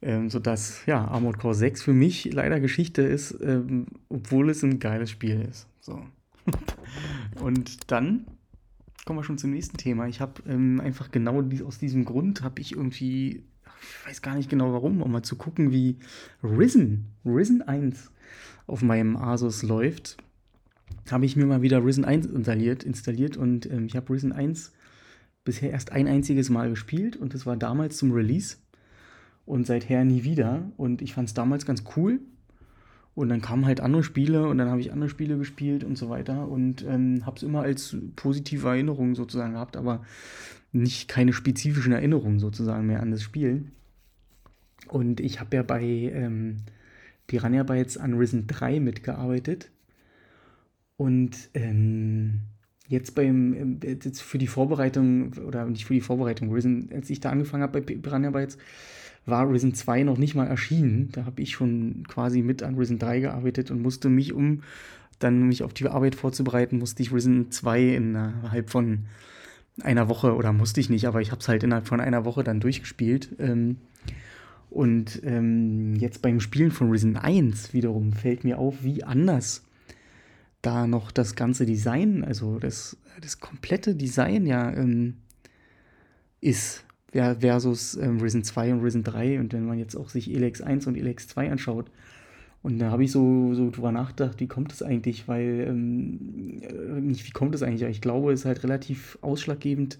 Ähm, 0.00 0.30
sodass, 0.30 0.86
ja, 0.86 1.04
Armored 1.06 1.38
Core 1.38 1.54
6 1.54 1.82
für 1.82 1.92
mich 1.92 2.32
leider 2.32 2.60
Geschichte 2.60 3.02
ist, 3.02 3.36
ähm, 3.42 3.86
obwohl 4.08 4.48
es 4.50 4.62
ein 4.62 4.78
geiles 4.78 5.10
Spiel 5.10 5.40
ist. 5.40 5.66
So. 5.80 6.00
Und 7.40 7.90
dann 7.90 8.26
kommen 9.08 9.20
wir 9.20 9.24
schon 9.24 9.38
zum 9.38 9.50
nächsten 9.50 9.78
Thema. 9.78 10.06
Ich 10.06 10.20
habe 10.20 10.42
ähm, 10.46 10.80
einfach 10.80 11.10
genau 11.10 11.40
dies, 11.40 11.62
aus 11.62 11.78
diesem 11.78 12.04
Grund 12.04 12.42
habe 12.42 12.60
ich 12.60 12.72
irgendwie, 12.72 13.42
ich 13.80 14.06
weiß 14.06 14.22
gar 14.22 14.34
nicht 14.34 14.50
genau 14.50 14.72
warum, 14.74 15.00
um 15.00 15.10
mal 15.10 15.22
zu 15.22 15.36
gucken, 15.36 15.72
wie 15.72 15.96
Risen, 16.42 17.06
Risen 17.24 17.62
1 17.62 18.12
auf 18.66 18.82
meinem 18.82 19.16
Asus 19.16 19.62
läuft, 19.62 20.18
habe 21.10 21.24
ich 21.24 21.36
mir 21.36 21.46
mal 21.46 21.62
wieder 21.62 21.82
Risen 21.82 22.04
1 22.04 22.26
installiert, 22.26 22.84
installiert 22.84 23.38
und 23.38 23.64
ähm, 23.70 23.86
ich 23.86 23.96
habe 23.96 24.12
Risen 24.12 24.32
1 24.32 24.72
bisher 25.42 25.70
erst 25.70 25.90
ein 25.90 26.06
einziges 26.06 26.50
Mal 26.50 26.68
gespielt 26.68 27.16
und 27.16 27.32
das 27.32 27.46
war 27.46 27.56
damals 27.56 27.96
zum 27.96 28.12
Release 28.12 28.58
und 29.48 29.66
seither 29.66 30.04
nie 30.04 30.24
wieder. 30.24 30.70
Und 30.76 31.02
ich 31.02 31.14
fand 31.14 31.28
es 31.28 31.34
damals 31.34 31.64
ganz 31.66 31.84
cool. 31.96 32.20
Und 33.14 33.30
dann 33.30 33.40
kamen 33.40 33.66
halt 33.66 33.80
andere 33.80 34.04
Spiele 34.04 34.46
und 34.46 34.58
dann 34.58 34.68
habe 34.68 34.80
ich 34.80 34.92
andere 34.92 35.08
Spiele 35.08 35.38
gespielt 35.38 35.82
und 35.82 35.98
so 35.98 36.08
weiter 36.08 36.46
und 36.46 36.84
ähm, 36.86 37.26
habe 37.26 37.36
es 37.36 37.42
immer 37.42 37.62
als 37.62 37.96
positive 38.14 38.68
Erinnerung 38.68 39.16
sozusagen 39.16 39.54
gehabt, 39.54 39.76
aber 39.76 40.04
nicht 40.70 41.08
keine 41.08 41.32
spezifischen 41.32 41.92
Erinnerungen 41.92 42.38
sozusagen 42.38 42.86
mehr 42.86 43.00
an 43.00 43.10
das 43.10 43.22
Spiel. 43.22 43.72
Und 44.86 45.18
ich 45.18 45.40
habe 45.40 45.56
ja 45.56 45.64
bei 45.64 45.82
ähm, 45.82 46.58
Piranha 47.26 47.64
Bytes 47.64 47.96
Unrisen 47.96 48.46
3 48.46 48.78
mitgearbeitet 48.78 49.72
und 50.96 51.50
ähm, 51.54 52.42
jetzt 52.86 53.16
beim 53.16 53.80
jetzt 53.82 54.22
für 54.22 54.38
die 54.38 54.46
Vorbereitung 54.46 55.32
oder 55.44 55.66
nicht 55.66 55.86
für 55.86 55.94
die 55.94 56.00
Vorbereitung, 56.00 56.52
Risen, 56.52 56.88
als 56.92 57.10
ich 57.10 57.18
da 57.18 57.30
angefangen 57.30 57.64
habe 57.64 57.80
bei 57.80 57.96
Piranha 57.96 58.30
Bytes, 58.30 58.58
war 59.28 59.50
Risen 59.50 59.74
2 59.74 60.02
noch 60.02 60.18
nicht 60.18 60.34
mal 60.34 60.46
erschienen. 60.46 61.10
Da 61.12 61.24
habe 61.24 61.42
ich 61.42 61.52
schon 61.52 62.04
quasi 62.08 62.42
mit 62.42 62.62
an 62.62 62.76
Risen 62.76 62.98
3 62.98 63.20
gearbeitet 63.20 63.70
und 63.70 63.82
musste 63.82 64.08
mich, 64.08 64.32
um 64.32 64.62
dann 65.18 65.48
mich 65.48 65.62
auf 65.62 65.74
die 65.74 65.88
Arbeit 65.88 66.14
vorzubereiten, 66.14 66.78
musste 66.78 67.02
ich 67.02 67.12
Risen 67.12 67.50
2 67.50 67.94
innerhalb 67.94 68.70
von 68.70 69.06
einer 69.82 70.08
Woche, 70.08 70.34
oder 70.34 70.52
musste 70.52 70.80
ich 70.80 70.90
nicht, 70.90 71.06
aber 71.06 71.20
ich 71.20 71.30
habe 71.30 71.40
es 71.40 71.48
halt 71.48 71.62
innerhalb 71.62 71.86
von 71.86 72.00
einer 72.00 72.24
Woche 72.24 72.44
dann 72.44 72.60
durchgespielt. 72.60 73.36
Ähm, 73.38 73.76
und 74.70 75.22
ähm, 75.24 75.96
jetzt 75.96 76.20
beim 76.20 76.40
Spielen 76.40 76.70
von 76.70 76.90
Risen 76.90 77.16
1 77.16 77.72
wiederum 77.72 78.12
fällt 78.12 78.44
mir 78.44 78.58
auf, 78.58 78.82
wie 78.82 79.02
anders 79.02 79.64
da 80.62 80.86
noch 80.86 81.10
das 81.10 81.36
ganze 81.36 81.66
Design, 81.66 82.24
also 82.24 82.58
das, 82.58 82.96
das 83.20 83.38
komplette 83.40 83.94
Design 83.94 84.46
ja 84.46 84.72
ähm, 84.72 85.18
ist 86.40 86.84
versus 87.12 87.96
ähm, 87.96 88.20
Risen 88.20 88.44
2 88.44 88.72
und 88.74 88.80
Risen 88.80 89.02
3 89.02 89.40
und 89.40 89.52
wenn 89.52 89.66
man 89.66 89.78
jetzt 89.78 89.96
auch 89.96 90.08
sich 90.08 90.32
Elex 90.32 90.60
1 90.60 90.86
und 90.86 90.96
Elex 90.96 91.28
2 91.28 91.50
anschaut. 91.50 91.90
Und 92.62 92.80
da 92.80 92.90
habe 92.90 93.04
ich 93.04 93.12
so, 93.12 93.54
so 93.54 93.70
drüber 93.70 93.92
nachgedacht, 93.92 94.40
wie 94.40 94.48
kommt 94.48 94.72
das 94.72 94.82
eigentlich, 94.82 95.28
weil, 95.28 95.66
ähm, 95.68 96.60
äh, 96.62 97.00
nicht 97.00 97.26
wie 97.26 97.30
kommt 97.30 97.54
das 97.54 97.62
eigentlich, 97.62 97.82
aber 97.82 97.90
ich 97.90 98.00
glaube, 98.00 98.32
es 98.32 98.40
ist 98.40 98.46
halt 98.46 98.64
relativ 98.64 99.16
ausschlaggebend, 99.22 99.98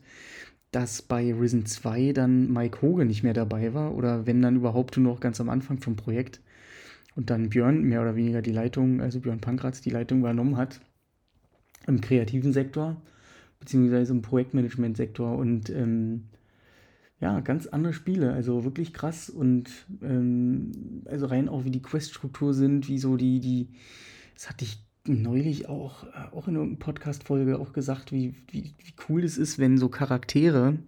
dass 0.70 1.00
bei 1.00 1.32
Risen 1.32 1.66
2 1.66 2.12
dann 2.12 2.52
Mike 2.52 2.82
Hoge 2.82 3.04
nicht 3.04 3.22
mehr 3.22 3.32
dabei 3.32 3.72
war 3.74 3.94
oder 3.94 4.26
wenn 4.26 4.42
dann 4.42 4.56
überhaupt 4.56 4.96
nur 4.96 5.14
noch 5.14 5.20
ganz 5.20 5.40
am 5.40 5.48
Anfang 5.48 5.78
vom 5.78 5.96
Projekt 5.96 6.40
und 7.16 7.30
dann 7.30 7.48
Björn 7.48 7.82
mehr 7.82 8.02
oder 8.02 8.16
weniger 8.16 8.42
die 8.42 8.52
Leitung, 8.52 9.00
also 9.00 9.20
Björn 9.20 9.40
Pankratz 9.40 9.80
die 9.80 9.90
Leitung 9.90 10.18
übernommen 10.18 10.56
hat 10.56 10.80
im 11.86 12.00
kreativen 12.00 12.52
Sektor, 12.52 13.00
beziehungsweise 13.60 14.12
im 14.12 14.20
Projektmanagement-Sektor 14.20 15.38
und 15.38 15.70
ähm, 15.70 16.24
ja, 17.20 17.40
ganz 17.40 17.66
andere 17.66 17.92
Spiele, 17.92 18.32
also 18.32 18.64
wirklich 18.64 18.92
krass 18.92 19.28
und 19.28 19.68
ähm, 20.02 21.02
also 21.06 21.26
rein 21.26 21.48
auch 21.48 21.64
wie 21.64 21.70
die 21.70 21.82
Quest-Struktur 21.82 22.54
sind, 22.54 22.88
wie 22.88 22.98
so 22.98 23.16
die, 23.16 23.40
die, 23.40 23.68
das 24.34 24.48
hatte 24.48 24.64
ich 24.64 24.84
neulich 25.04 25.68
auch, 25.68 26.04
äh, 26.04 26.32
auch 26.32 26.46
in 26.46 26.56
einer 26.56 26.76
Podcast-Folge 26.76 27.58
auch 27.58 27.72
gesagt, 27.72 28.12
wie, 28.12 28.34
wie, 28.50 28.74
wie 28.78 28.94
cool 29.08 29.24
es 29.24 29.36
ist, 29.36 29.58
wenn 29.58 29.78
so 29.78 29.88
Charaktere 29.88 30.78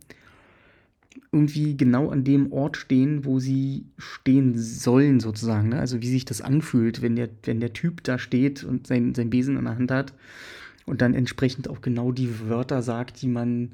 irgendwie 1.32 1.76
genau 1.76 2.10
an 2.10 2.22
dem 2.22 2.52
Ort 2.52 2.76
stehen, 2.76 3.24
wo 3.24 3.40
sie 3.40 3.86
stehen 3.98 4.56
sollen, 4.56 5.18
sozusagen. 5.18 5.70
Ne? 5.70 5.80
Also 5.80 6.00
wie 6.00 6.08
sich 6.08 6.24
das 6.24 6.40
anfühlt, 6.40 7.02
wenn 7.02 7.16
der, 7.16 7.28
wenn 7.42 7.60
der 7.60 7.72
Typ 7.72 8.04
da 8.04 8.18
steht 8.18 8.62
und 8.62 8.86
sein, 8.86 9.14
sein 9.14 9.30
Besen 9.30 9.56
in 9.56 9.64
der 9.64 9.76
Hand 9.76 9.90
hat 9.90 10.12
und 10.86 11.02
dann 11.02 11.14
entsprechend 11.14 11.68
auch 11.68 11.80
genau 11.80 12.12
die 12.12 12.48
Wörter 12.48 12.82
sagt, 12.82 13.22
die 13.22 13.28
man 13.28 13.72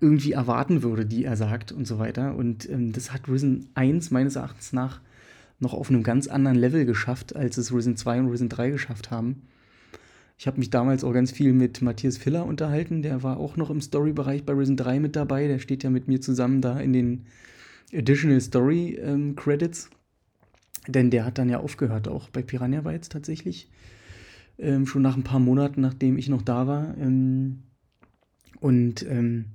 irgendwie 0.00 0.32
erwarten 0.32 0.82
würde, 0.82 1.06
die 1.06 1.24
er 1.24 1.36
sagt 1.36 1.72
und 1.72 1.86
so 1.86 1.98
weiter. 1.98 2.36
Und 2.36 2.68
ähm, 2.68 2.92
das 2.92 3.12
hat 3.12 3.28
Risen 3.28 3.68
1 3.74 4.10
meines 4.10 4.36
Erachtens 4.36 4.72
nach 4.72 5.00
noch 5.58 5.72
auf 5.72 5.88
einem 5.88 6.02
ganz 6.02 6.26
anderen 6.26 6.58
Level 6.58 6.84
geschafft, 6.84 7.34
als 7.34 7.56
es 7.56 7.72
Risen 7.72 7.96
2 7.96 8.20
und 8.20 8.28
Risen 8.28 8.48
3 8.48 8.70
geschafft 8.70 9.10
haben. 9.10 9.42
Ich 10.38 10.46
habe 10.46 10.58
mich 10.58 10.68
damals 10.68 11.02
auch 11.02 11.14
ganz 11.14 11.30
viel 11.30 11.54
mit 11.54 11.80
Matthias 11.80 12.18
Filler 12.18 12.44
unterhalten, 12.44 13.00
der 13.00 13.22
war 13.22 13.38
auch 13.38 13.56
noch 13.56 13.70
im 13.70 13.80
Story-Bereich 13.80 14.44
bei 14.44 14.52
Risen 14.52 14.76
3 14.76 15.00
mit 15.00 15.16
dabei, 15.16 15.48
der 15.48 15.58
steht 15.58 15.82
ja 15.82 15.88
mit 15.88 16.08
mir 16.08 16.20
zusammen 16.20 16.60
da 16.60 16.78
in 16.78 16.92
den 16.92 17.24
Additional 17.94 18.40
Story 18.42 18.98
ähm, 19.00 19.34
Credits. 19.34 19.88
Denn 20.88 21.10
der 21.10 21.24
hat 21.24 21.38
dann 21.38 21.48
ja 21.48 21.58
aufgehört, 21.58 22.06
auch 22.06 22.28
bei 22.28 22.42
Piranha 22.42 22.82
Bytes 22.82 23.08
tatsächlich. 23.08 23.70
Ähm, 24.58 24.86
schon 24.86 25.02
nach 25.02 25.16
ein 25.16 25.24
paar 25.24 25.40
Monaten, 25.40 25.80
nachdem 25.80 26.18
ich 26.18 26.28
noch 26.28 26.42
da 26.42 26.66
war. 26.66 26.96
Ähm, 26.98 27.62
und 28.60 29.04
ähm, 29.08 29.46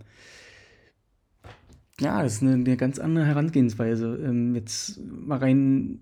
ja, 1.99 2.23
das 2.23 2.35
ist 2.35 2.41
eine, 2.41 2.53
eine 2.53 2.77
ganz 2.77 2.97
andere 2.97 3.25
Herangehensweise. 3.25 4.19
Ähm, 4.23 4.55
jetzt 4.55 4.99
mal 5.05 5.37
rein 5.37 5.99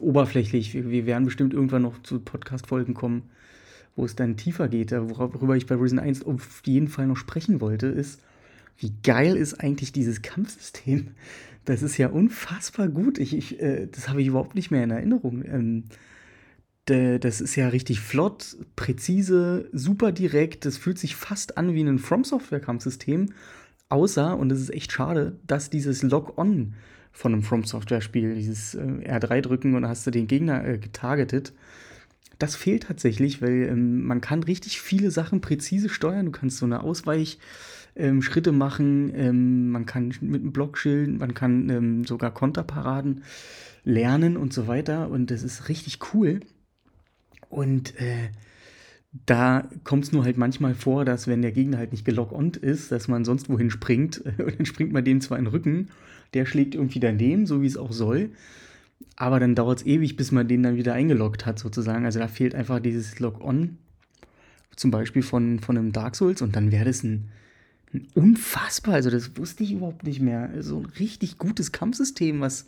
oberflächlich. 0.00 0.74
Wir, 0.74 0.90
wir, 0.90 1.06
werden 1.06 1.24
bestimmt 1.24 1.54
irgendwann 1.54 1.82
noch 1.82 2.02
zu 2.02 2.20
Podcast-Folgen 2.20 2.94
kommen, 2.94 3.30
wo 3.96 4.04
es 4.04 4.16
dann 4.16 4.36
tiefer 4.36 4.68
geht. 4.68 4.92
Worüber 4.92 5.56
ich 5.56 5.66
bei 5.66 5.76
Risen 5.76 5.98
1 5.98 6.24
auf 6.24 6.62
jeden 6.64 6.88
Fall 6.88 7.06
noch 7.06 7.16
sprechen 7.16 7.60
wollte, 7.60 7.86
ist, 7.86 8.20
wie 8.78 8.92
geil 9.02 9.36
ist 9.36 9.60
eigentlich 9.60 9.92
dieses 9.92 10.22
Kampfsystem? 10.22 11.08
Das 11.64 11.82
ist 11.82 11.96
ja 11.96 12.08
unfassbar 12.08 12.88
gut. 12.88 13.18
Ich, 13.18 13.34
ich 13.36 13.60
äh, 13.60 13.86
das 13.86 14.08
habe 14.08 14.20
ich 14.20 14.28
überhaupt 14.28 14.54
nicht 14.54 14.70
mehr 14.70 14.84
in 14.84 14.90
Erinnerung. 14.90 15.44
Ähm, 15.44 15.84
das 16.86 17.40
ist 17.40 17.56
ja 17.56 17.68
richtig 17.68 18.00
flott, 18.00 18.56
präzise, 18.76 19.68
super 19.72 20.12
direkt. 20.12 20.64
Das 20.64 20.76
fühlt 20.76 20.98
sich 20.98 21.16
fast 21.16 21.56
an 21.56 21.74
wie 21.74 21.82
ein 21.82 21.98
From 21.98 22.24
Software 22.24 22.60
Kampfsystem. 22.60 23.32
Außer, 23.88 24.36
und 24.36 24.48
das 24.48 24.60
ist 24.60 24.70
echt 24.70 24.92
schade, 24.92 25.38
dass 25.46 25.70
dieses 25.70 26.02
Log-On 26.02 26.74
von 27.12 27.32
einem 27.32 27.42
From 27.42 27.64
Software 27.64 28.00
Spiel, 28.00 28.34
dieses 28.34 28.74
äh, 28.74 28.80
R3 28.80 29.42
drücken 29.42 29.74
und 29.74 29.86
hast 29.86 30.06
du 30.06 30.10
den 30.10 30.26
Gegner 30.26 30.64
äh, 30.66 30.78
getargetet, 30.78 31.52
das 32.38 32.56
fehlt 32.56 32.84
tatsächlich, 32.84 33.42
weil 33.42 33.68
ähm, 33.68 34.04
man 34.04 34.20
kann 34.20 34.42
richtig 34.42 34.80
viele 34.80 35.10
Sachen 35.10 35.40
präzise 35.40 35.88
steuern. 35.88 36.26
Du 36.26 36.32
kannst 36.32 36.58
so 36.58 36.66
eine 36.66 36.82
Ausweich- 36.82 37.38
ähm, 37.94 38.22
machen, 38.52 39.12
ähm, 39.14 39.70
man 39.70 39.86
kann 39.86 40.14
mit 40.22 40.40
einem 40.40 40.52
Block 40.52 40.78
schilden, 40.78 41.18
man 41.18 41.34
kann 41.34 41.68
ähm, 41.68 42.04
sogar 42.04 42.32
Konterparaden 42.32 43.22
lernen 43.84 44.36
und 44.36 44.52
so 44.52 44.66
weiter. 44.66 45.10
Und 45.10 45.30
das 45.30 45.42
ist 45.42 45.68
richtig 45.68 45.98
cool. 46.14 46.40
Und 47.52 48.00
äh, 48.00 48.30
da 49.26 49.68
kommt 49.84 50.04
es 50.04 50.12
nur 50.12 50.24
halt 50.24 50.38
manchmal 50.38 50.74
vor, 50.74 51.04
dass 51.04 51.28
wenn 51.28 51.42
der 51.42 51.52
Gegner 51.52 51.76
halt 51.76 51.92
nicht 51.92 52.06
gelockt 52.06 52.56
ist, 52.56 52.90
dass 52.90 53.08
man 53.08 53.26
sonst 53.26 53.50
wohin 53.50 53.70
springt 53.70 54.22
und 54.38 54.58
dann 54.58 54.64
springt 54.64 54.92
man 54.92 55.04
dem 55.04 55.20
zwar 55.20 55.38
in 55.38 55.44
den 55.44 55.52
Rücken, 55.52 55.90
der 56.32 56.46
schlägt 56.46 56.74
irgendwie 56.74 56.98
daneben, 56.98 57.46
so 57.46 57.60
wie 57.60 57.66
es 57.66 57.76
auch 57.76 57.92
soll, 57.92 58.30
aber 59.16 59.38
dann 59.38 59.54
dauert 59.54 59.80
es 59.80 59.86
ewig, 59.86 60.16
bis 60.16 60.32
man 60.32 60.48
den 60.48 60.62
dann 60.62 60.76
wieder 60.76 60.94
eingeloggt 60.94 61.44
hat 61.44 61.58
sozusagen. 61.58 62.06
Also 62.06 62.20
da 62.20 62.28
fehlt 62.28 62.54
einfach 62.54 62.80
dieses 62.80 63.18
Lock-on, 63.18 63.76
zum 64.74 64.90
Beispiel 64.90 65.22
von, 65.22 65.58
von 65.58 65.76
einem 65.76 65.92
Dark 65.92 66.16
Souls 66.16 66.40
und 66.40 66.56
dann 66.56 66.72
wäre 66.72 66.86
das 66.86 67.02
ein 67.02 67.28
unfassbar, 68.14 68.94
also 68.94 69.10
das 69.10 69.36
wusste 69.36 69.62
ich 69.62 69.72
überhaupt 69.72 70.04
nicht 70.04 70.20
mehr. 70.20 70.50
So 70.60 70.78
ein 70.78 70.86
richtig 70.86 71.36
gutes 71.36 71.70
Kampfsystem, 71.70 72.40
was, 72.40 72.64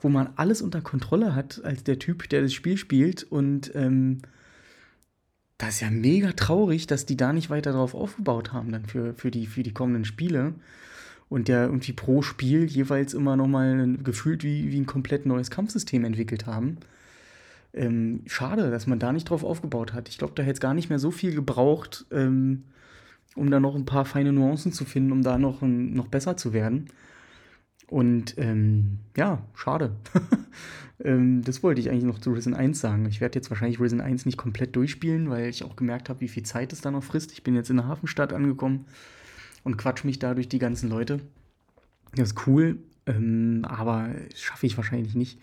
wo 0.00 0.08
man 0.08 0.30
alles 0.36 0.62
unter 0.62 0.80
Kontrolle 0.80 1.34
hat 1.34 1.62
als 1.64 1.84
der 1.84 1.98
Typ, 1.98 2.28
der 2.28 2.42
das 2.42 2.52
Spiel 2.52 2.76
spielt. 2.76 3.22
Und 3.24 3.74
ähm, 3.74 4.18
das 5.58 5.74
ist 5.74 5.80
ja 5.80 5.90
mega 5.90 6.32
traurig, 6.32 6.86
dass 6.86 7.06
die 7.06 7.16
da 7.16 7.32
nicht 7.32 7.50
weiter 7.50 7.72
drauf 7.72 7.94
aufgebaut 7.94 8.52
haben 8.52 8.72
dann 8.72 8.86
für, 8.86 9.14
für, 9.14 9.30
die, 9.30 9.46
für 9.46 9.62
die 9.62 9.72
kommenden 9.72 10.04
Spiele. 10.04 10.54
Und 11.28 11.46
der 11.46 11.66
irgendwie 11.66 11.92
pro 11.92 12.22
Spiel 12.22 12.64
jeweils 12.64 13.14
immer 13.14 13.36
nochmal 13.36 13.96
gefühlt 14.02 14.42
wie, 14.42 14.72
wie 14.72 14.80
ein 14.80 14.86
komplett 14.86 15.26
neues 15.26 15.50
Kampfsystem 15.50 16.04
entwickelt 16.04 16.46
haben. 16.46 16.78
Ähm, 17.72 18.22
schade, 18.26 18.70
dass 18.70 18.88
man 18.88 18.98
da 18.98 19.12
nicht 19.12 19.30
drauf 19.30 19.44
aufgebaut 19.44 19.92
hat. 19.92 20.08
Ich 20.08 20.18
glaube, 20.18 20.32
da 20.34 20.42
hätte 20.42 20.54
es 20.54 20.60
gar 20.60 20.74
nicht 20.74 20.88
mehr 20.88 20.98
so 20.98 21.12
viel 21.12 21.34
gebraucht, 21.34 22.04
ähm, 22.10 22.64
um 23.36 23.48
da 23.48 23.60
noch 23.60 23.76
ein 23.76 23.84
paar 23.84 24.04
feine 24.04 24.32
Nuancen 24.32 24.72
zu 24.72 24.84
finden, 24.84 25.12
um 25.12 25.22
da 25.22 25.38
noch, 25.38 25.62
noch 25.62 26.08
besser 26.08 26.36
zu 26.36 26.52
werden. 26.52 26.88
Und 27.90 28.38
ähm, 28.38 29.00
ja, 29.16 29.42
schade. 29.56 29.96
ähm, 31.04 31.42
das 31.42 31.64
wollte 31.64 31.80
ich 31.80 31.90
eigentlich 31.90 32.04
noch 32.04 32.20
zu 32.20 32.30
Risen 32.32 32.54
1 32.54 32.80
sagen. 32.80 33.04
Ich 33.06 33.20
werde 33.20 33.36
jetzt 33.36 33.50
wahrscheinlich 33.50 33.80
Risen 33.80 34.00
1 34.00 34.26
nicht 34.26 34.38
komplett 34.38 34.76
durchspielen, 34.76 35.28
weil 35.28 35.48
ich 35.48 35.64
auch 35.64 35.74
gemerkt 35.74 36.08
habe, 36.08 36.20
wie 36.20 36.28
viel 36.28 36.44
Zeit 36.44 36.72
es 36.72 36.80
da 36.80 36.92
noch 36.92 37.02
frisst. 37.02 37.32
Ich 37.32 37.42
bin 37.42 37.56
jetzt 37.56 37.68
in 37.68 37.78
der 37.78 37.88
Hafenstadt 37.88 38.32
angekommen 38.32 38.84
und 39.64 39.76
quatsch 39.76 40.04
mich 40.04 40.20
da 40.20 40.34
durch 40.34 40.48
die 40.48 40.60
ganzen 40.60 40.88
Leute. 40.88 41.20
Das 42.14 42.30
ist 42.30 42.46
cool, 42.46 42.78
ähm, 43.06 43.64
aber 43.68 44.10
schaffe 44.36 44.66
ich 44.66 44.76
wahrscheinlich 44.76 45.16
nicht 45.16 45.40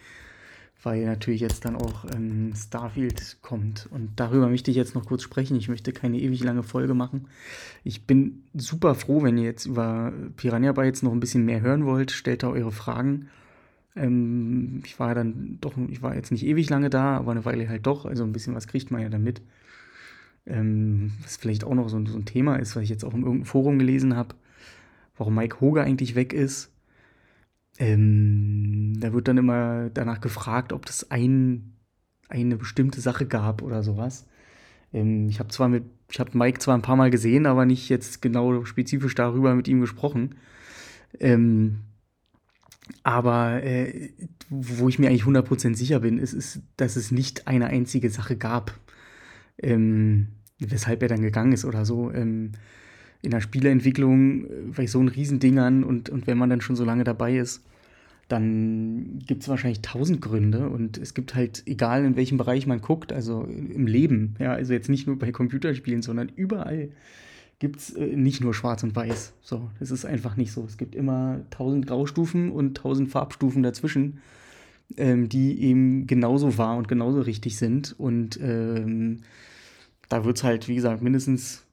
weil 0.84 1.06
natürlich 1.06 1.42
jetzt 1.42 1.66
dann 1.66 1.76
auch 1.76 2.06
ähm, 2.14 2.54
Starfield 2.56 3.38
kommt. 3.42 3.88
Und 3.92 4.12
darüber 4.16 4.48
möchte 4.48 4.70
ich 4.70 4.78
jetzt 4.78 4.96
noch 4.96 5.06
kurz 5.06 5.24
sprechen. 5.24 5.58
Ich 5.58 5.70
möchte 5.70 5.92
keine 5.92 6.20
ewig 6.20 6.44
lange 6.44 6.64
Folge 6.64 6.94
machen. 6.94 7.28
Ich 7.84 8.06
bin 8.06 8.44
super 8.54 8.94
froh, 8.96 9.24
wenn 9.24 9.38
ihr 9.38 9.46
jetzt 9.46 9.66
über 9.66 10.14
Piranha 10.36 10.72
Bytes 10.72 11.02
noch 11.02 11.12
ein 11.12 11.20
bisschen 11.20 11.46
mehr 11.46 11.62
hören 11.62 11.86
wollt. 11.86 12.12
Stellt 12.12 12.44
da 12.44 12.50
eure 12.50 12.72
Fragen. 12.72 13.30
Ähm, 13.96 14.82
ich 14.86 15.00
war 15.00 15.16
dann 15.16 15.58
doch, 15.62 15.74
ich 15.90 16.02
war 16.04 16.16
jetzt 16.16 16.32
nicht 16.32 16.46
ewig 16.46 16.70
lange 16.70 16.90
da, 16.90 17.18
aber 17.18 17.32
eine 17.32 17.46
Weile 17.46 17.68
halt 17.68 17.88
doch. 17.88 18.06
Also 18.06 18.24
ein 18.24 18.32
bisschen 18.32 18.54
was 18.56 18.68
kriegt 18.68 18.92
man 18.92 19.02
ja 19.02 19.10
damit. 19.10 19.42
Ähm, 20.46 21.12
was 21.24 21.38
vielleicht 21.38 21.64
auch 21.64 21.74
noch 21.74 21.90
so, 21.90 22.06
so 22.06 22.18
ein 22.18 22.26
Thema 22.26 22.58
ist, 22.58 22.76
was 22.76 22.84
ich 22.84 22.90
jetzt 22.90 23.04
auch 23.04 23.14
in 23.14 23.22
irgendeinem 23.22 23.46
Forum 23.46 23.80
gelesen 23.80 24.16
habe, 24.16 24.36
warum 25.18 25.36
Mike 25.36 25.60
Hoger 25.60 25.84
eigentlich 25.84 26.16
weg 26.16 26.34
ist. 26.34 26.72
Ähm, 27.80 28.94
da 29.00 29.14
wird 29.14 29.28
dann 29.28 29.38
immer 29.38 29.90
danach 29.94 30.22
gefragt, 30.22 30.74
ob 30.74 30.86
das 30.86 31.12
ein, 31.12 31.74
eine 32.28 32.58
bestimmte 32.58 33.02
Sache 33.02 33.28
gab 33.28 33.62
oder 33.62 33.84
sowas. 33.84 34.26
Ähm, 34.94 35.30
ich 35.30 35.40
habe 35.40 35.50
zwar 35.50 35.70
mit, 35.70 35.86
ich 36.10 36.20
habe 36.20 36.38
Mike 36.38 36.60
zwar 36.60 36.76
ein 36.76 36.82
paar 36.82 36.96
Mal 36.96 37.12
gesehen, 37.12 37.46
aber 37.46 37.66
nicht 37.66 37.90
jetzt 37.90 38.22
genau 38.22 38.66
spezifisch 38.66 39.16
darüber 39.16 39.54
mit 39.56 39.68
ihm 39.68 39.82
gesprochen. 39.82 40.36
Ähm, 41.20 41.82
aber 43.04 43.64
äh, 43.64 44.12
wo 44.50 44.90
ich 44.90 44.98
mir 44.98 45.10
eigentlich 45.10 45.24
100% 45.24 45.76
sicher 45.76 46.00
bin, 46.00 46.20
ist, 46.20 46.34
ist, 46.34 46.62
dass 46.78 46.96
es 46.96 47.12
nicht 47.12 47.48
eine 47.48 47.68
einzige 47.68 48.10
Sache 48.10 48.38
gab, 48.38 48.80
ähm, 49.58 50.30
weshalb 50.60 51.02
er 51.02 51.10
dann 51.10 51.22
gegangen 51.22 51.52
ist 51.52 51.66
oder 51.66 51.86
so. 51.86 52.12
In 53.22 53.32
der 53.32 53.42
Spieleentwicklung 53.42 54.46
äh, 54.46 54.48
bei 54.76 54.88
so 54.88 55.00
ein 55.00 55.08
Riesendingern 55.08 55.84
und, 55.84 56.10
und 56.10 56.28
wenn 56.28 56.38
man 56.38 56.50
dann 56.50 56.62
schon 56.62 56.76
so 56.76 56.86
lange 56.86 57.04
dabei 57.04 57.38
ist, 57.38 57.64
dann 58.28 59.20
gibt 59.26 59.44
es 59.44 59.50
wahrscheinlich 59.50 59.82
tausend 59.82 60.22
Gründe 60.22 60.70
und 60.70 60.98
es 60.98 61.14
gibt 61.14 61.34
halt, 61.34 61.64
egal 61.66 62.04
in 62.04 62.18
welchem 62.18 62.38
Bereich 62.38 62.68
man 62.68 62.82
guckt, 62.82 63.14
also 63.14 63.44
im 63.44 63.88
Leben, 63.88 64.36
ja, 64.40 64.52
also 64.52 64.74
jetzt 64.74 64.90
nicht 64.90 65.08
nur 65.08 65.18
bei 65.18 65.32
Computerspielen, 65.32 66.02
sondern 66.02 66.30
überall 66.36 66.90
gibt 67.60 67.80
es 67.80 67.94
äh, 67.96 68.06
nicht 68.06 68.42
nur 68.42 68.54
schwarz 68.54 68.84
und 68.84 68.96
weiß. 68.96 69.34
So, 69.42 69.72
es 69.80 69.92
ist 69.92 70.06
einfach 70.06 70.36
nicht 70.36 70.52
so. 70.52 70.66
Es 70.66 70.78
gibt 70.78 70.94
immer 70.94 71.42
tausend 71.50 71.88
Graustufen 71.88 72.52
und 72.52 72.76
tausend 72.76 73.10
Farbstufen 73.10 73.64
dazwischen, 73.64 74.20
ähm, 74.98 75.30
die 75.30 75.62
eben 75.64 76.06
genauso 76.06 76.58
wahr 76.58 76.78
und 76.78 76.88
genauso 76.90 77.22
richtig 77.22 77.58
sind 77.58 77.96
und 77.98 78.40
ähm, 78.42 79.22
da 80.10 80.26
wird 80.26 80.38
es 80.38 80.44
halt, 80.44 80.68
wie 80.68 80.76
gesagt, 80.76 81.02
mindestens 81.02 81.66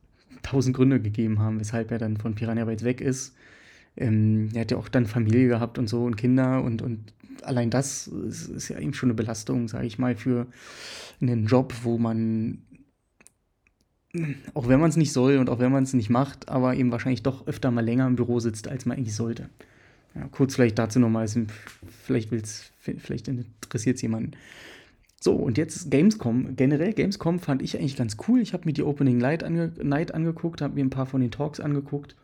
tausend 0.45 0.77
Gründe 0.77 1.01
gegeben 1.01 1.41
haben, 1.41 1.59
weshalb 1.59 1.91
er 1.91 1.99
dann 1.99 2.17
von 2.17 2.35
Piranha 2.35 2.65
Bytes 2.65 2.85
weg 2.85 3.01
ist. 3.01 3.35
Ähm, 3.97 4.51
er 4.55 4.63
hat 4.63 4.71
ja 4.71 4.77
auch 4.77 4.89
dann 4.89 5.07
Familie 5.07 5.49
gehabt 5.49 5.79
und 5.79 5.89
so 5.89 6.05
und 6.05 6.17
Kinder 6.17 6.63
und, 6.63 6.83
und 6.83 7.13
allein 7.43 7.71
das 7.71 8.07
ist, 8.07 8.49
ist 8.49 8.69
ja 8.69 8.79
eben 8.79 8.95
schon 8.95 9.09
eine 9.09 9.15
Belastung, 9.15 9.69
sage 9.69 9.87
ich 9.87 9.99
mal, 9.99 10.17
für 10.17 10.47
einen 11.21 11.47
Job, 11.47 11.75
wo 11.83 11.99
man, 11.99 12.59
auch 14.55 14.69
wenn 14.69 14.81
man 14.81 14.91
es 14.91 14.97
nicht 14.97 15.13
soll 15.13 15.39
und 15.39 15.49
auch 15.49 15.59
wenn 15.59 15.73
man 15.73 15.85
es 15.85 15.93
nicht 15.93 16.11
macht, 16.11 16.49
aber 16.49 16.75
eben 16.75 16.93
wahrscheinlich 16.93 17.23
doch 17.23 17.47
öfter 17.47 17.71
mal 17.71 17.85
länger 17.85 18.07
im 18.07 18.17
Büro 18.17 18.41
sitzt, 18.41 18.69
als 18.69 18.87
man 18.87 18.97
eigentlich 18.97 19.15
sollte. 19.15 19.49
Ja, 20.15 20.29
kurz 20.29 20.55
vielleicht 20.55 20.79
dazu 20.79 21.01
nochmal, 21.01 21.27
vielleicht, 22.05 22.31
vielleicht 22.79 23.29
interessiert 23.29 23.97
es 23.97 24.03
jemanden. 24.03 24.33
So, 25.25 25.33
und 25.33 25.57
jetzt 25.57 25.91
Gamescom. 25.91 26.55
Generell 26.55 26.93
Gamescom 26.93 27.39
fand 27.39 27.63
ich 27.63 27.79
eigentlich 27.79 27.97
ganz 27.97 28.19
cool. 28.29 28.41
Ich 28.43 28.53
habe 28.53 28.67
mir 28.67 28.75
die 28.75 28.83
Opening 28.83 29.25
ange 29.25 29.73
Night 29.83 30.13
angeguckt, 30.13 30.61
habe 30.61 30.75
mir 30.75 30.85
ein 30.85 30.91
paar 30.91 31.07
von 31.07 31.23
den 31.23 31.31
Talks 31.31 31.61
angeguckt. 31.61 32.15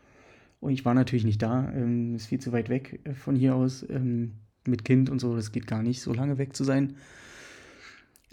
Und 0.61 0.73
ich 0.73 0.85
war 0.85 0.93
natürlich 0.93 1.25
nicht 1.25 1.41
da. 1.41 1.73
Ähm, 1.75 2.15
ist 2.15 2.27
viel 2.27 2.41
zu 2.41 2.53
weit 2.53 2.69
weg 2.69 3.01
äh, 3.05 3.15
von 3.15 3.37
hier 3.37 3.55
aus. 3.55 3.87
Ähm, 3.89 4.33
mit 4.67 4.85
Kind 4.85 5.09
und 5.09 5.19
so. 5.19 5.35
Das 5.35 5.51
geht 5.51 5.67
gar 5.67 5.83
nicht, 5.83 6.03
so 6.03 6.13
lange 6.13 6.37
weg 6.37 6.55
zu 6.55 6.63
sein. 6.63 6.97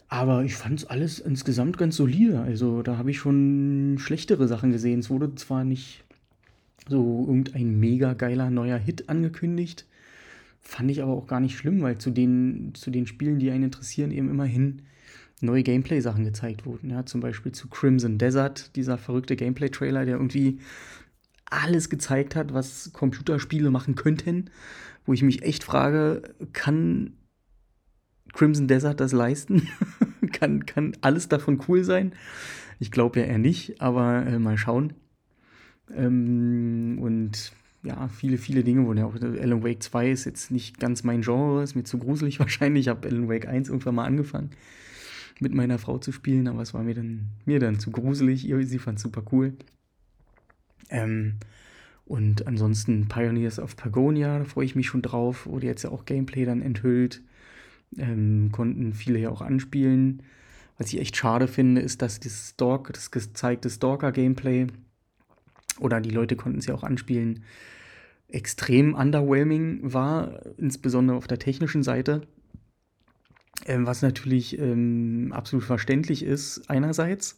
Aber 0.10 0.44
ich 0.44 0.56
fand 0.56 0.82
es 0.82 0.86
alles 0.86 1.20
insgesamt 1.20 1.78
ganz 1.78 1.96
solide. 1.96 2.42
Also 2.42 2.82
da 2.82 2.98
habe 2.98 3.12
ich 3.12 3.20
schon 3.20 3.96
schlechtere 4.00 4.50
Sachen 4.50 4.74
gesehen. 4.74 5.00
Es 5.00 5.10
wurde 5.10 5.34
zwar 5.36 5.64
nicht 5.64 6.04
so 6.90 7.24
irgendein 7.26 7.80
mega 7.80 8.16
geiler 8.16 8.50
neuer 8.50 8.78
Hit 8.78 9.08
angekündigt. 9.08 9.86
Fand 10.68 10.92
ich 10.92 11.02
aber 11.02 11.14
auch 11.14 11.28
gar 11.28 11.40
nicht 11.40 11.58
schlimm, 11.58 11.82
weil 11.82 11.98
zu 11.98 12.12
den, 12.12 12.74
zu 12.74 12.92
den 12.92 13.08
Spielen, 13.08 13.40
die 13.40 13.52
einen 13.52 13.64
interessieren, 13.64 14.12
eben 14.12 14.30
immerhin 14.30 14.82
neue 15.40 15.64
Gameplay-Sachen 15.64 16.26
gezeigt 16.26 16.66
wurden. 16.66 16.90
Ja, 16.90 17.06
zum 17.06 17.22
Beispiel 17.22 17.54
zu 17.54 17.70
Crimson 17.70 18.18
Desert, 18.18 18.76
dieser 18.76 18.98
verrückte 18.98 19.38
Gameplay-Trailer, 19.38 20.04
der 20.04 20.18
irgendwie 20.18 20.60
alles 21.46 21.90
gezeigt 21.90 22.36
hat, 22.36 22.54
was 22.54 22.92
Computerspiele 22.92 23.72
machen 23.72 23.96
könnten, 23.96 24.50
wo 25.06 25.14
ich 25.14 25.24
mich 25.24 25.42
echt 25.44 25.64
frage, 25.64 26.36
kann 26.52 27.14
Crimson 28.34 28.68
Desert 28.68 29.00
das 29.00 29.14
leisten? 29.14 29.70
kann, 30.34 30.66
kann 30.66 30.98
alles 31.00 31.30
davon 31.30 31.62
cool 31.70 31.86
sein? 31.86 32.12
Ich 32.80 32.92
glaube 32.92 33.22
ja 33.22 33.26
eher 33.26 33.38
nicht, 33.38 33.80
aber 33.80 34.26
äh, 34.26 34.38
mal 34.38 34.58
schauen. 34.58 34.96
Ähm, 35.96 37.00
und 37.00 37.54
ja, 37.88 38.10
viele, 38.10 38.38
viele 38.38 38.64
Dinge 38.64 38.86
wurden 38.86 39.00
ja 39.00 39.06
auch. 39.06 39.16
Alan 39.16 39.64
Wake 39.64 39.82
2 39.82 40.12
ist 40.12 40.26
jetzt 40.26 40.52
nicht 40.52 40.80
ganz 40.80 41.04
mein 41.04 41.22
Genre, 41.22 41.64
ist 41.64 41.76
mir 41.76 41.84
zu 41.84 41.98
gruselig 41.98 42.40
wahrscheinlich. 42.42 42.86
Ich 42.86 42.90
habe 42.90 43.08
Alan 43.08 43.30
Wake 43.30 43.48
1 43.48 43.70
irgendwann 43.70 43.96
mal 43.96 44.06
angefangen 44.06 44.52
mit 45.40 45.54
meiner 45.54 45.78
Frau 45.78 45.98
zu 46.00 46.12
spielen, 46.12 46.48
aber 46.48 46.62
es 46.62 46.74
war 46.74 46.84
mir 46.84 46.96
dann, 46.96 47.28
mir 47.46 47.60
dann 47.60 47.80
zu 47.80 47.92
gruselig. 47.92 48.42
Sie 48.42 48.80
fand 48.80 48.98
es 48.98 49.04
super 49.04 49.24
cool. 49.32 49.54
Ähm, 50.90 51.36
und 52.06 52.48
ansonsten 52.48 53.08
Pioneers 53.08 53.60
of 53.60 53.76
Pagonia, 53.76 54.40
da 54.40 54.46
freue 54.46 54.66
ich 54.66 54.76
mich 54.76 54.88
schon 54.88 55.02
drauf. 55.02 55.46
Wurde 55.46 55.68
jetzt 55.68 55.84
ja 55.84 55.92
auch 55.92 56.06
Gameplay 56.06 56.46
dann 56.46 56.62
enthüllt. 56.62 57.22
Ähm, 57.98 58.50
konnten 58.52 58.94
viele 58.94 59.20
ja 59.20 59.30
auch 59.30 59.42
anspielen. 59.42 60.24
Was 60.78 60.92
ich 60.92 61.00
echt 61.00 61.16
schade 61.16 61.48
finde, 61.48 61.82
ist, 61.82 62.02
dass 62.02 62.20
das 62.20 62.50
Stalk, 62.50 62.92
das 62.94 63.12
gezeigte 63.12 63.70
Stalker-Gameplay, 63.70 64.68
oder 65.80 66.02
die 66.02 66.10
Leute 66.10 66.36
konnten 66.36 66.60
es 66.60 66.66
ja 66.66 66.74
auch 66.74 66.84
anspielen, 66.84 67.44
extrem 68.30 68.94
underwhelming 68.94 69.94
war, 69.94 70.42
insbesondere 70.58 71.18
auf 71.18 71.28
der 71.28 71.40
technischen 71.40 71.84
Seite. 71.84 72.22
Ähm, 73.66 73.86
was 73.86 74.02
natürlich 74.02 74.58
ähm, 74.60 75.32
absolut 75.34 75.66
verständlich 75.66 76.24
ist, 76.24 76.70
einerseits, 76.70 77.38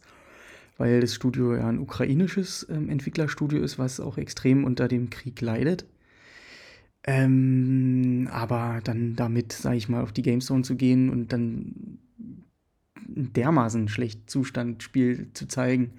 weil 0.78 1.00
das 1.00 1.14
Studio 1.14 1.54
ja 1.54 1.68
ein 1.68 1.78
ukrainisches 1.78 2.66
ähm, 2.70 2.88
Entwicklerstudio 2.88 3.62
ist, 3.62 3.78
was 3.78 4.00
auch 4.00 4.18
extrem 4.18 4.64
unter 4.64 4.88
dem 4.88 5.10
Krieg 5.10 5.40
leidet. 5.40 5.86
Ähm, 7.04 8.28
aber 8.30 8.80
dann 8.84 9.16
damit, 9.16 9.52
sage 9.52 9.76
ich 9.76 9.88
mal, 9.88 10.02
auf 10.02 10.12
die 10.12 10.22
GameZone 10.22 10.62
zu 10.62 10.76
gehen 10.76 11.08
und 11.08 11.32
dann 11.32 11.98
dermaßen 13.06 13.88
schlecht 13.88 14.30
Zustand 14.30 14.82
Spiel 14.82 15.30
zu 15.32 15.48
zeigen, 15.48 15.94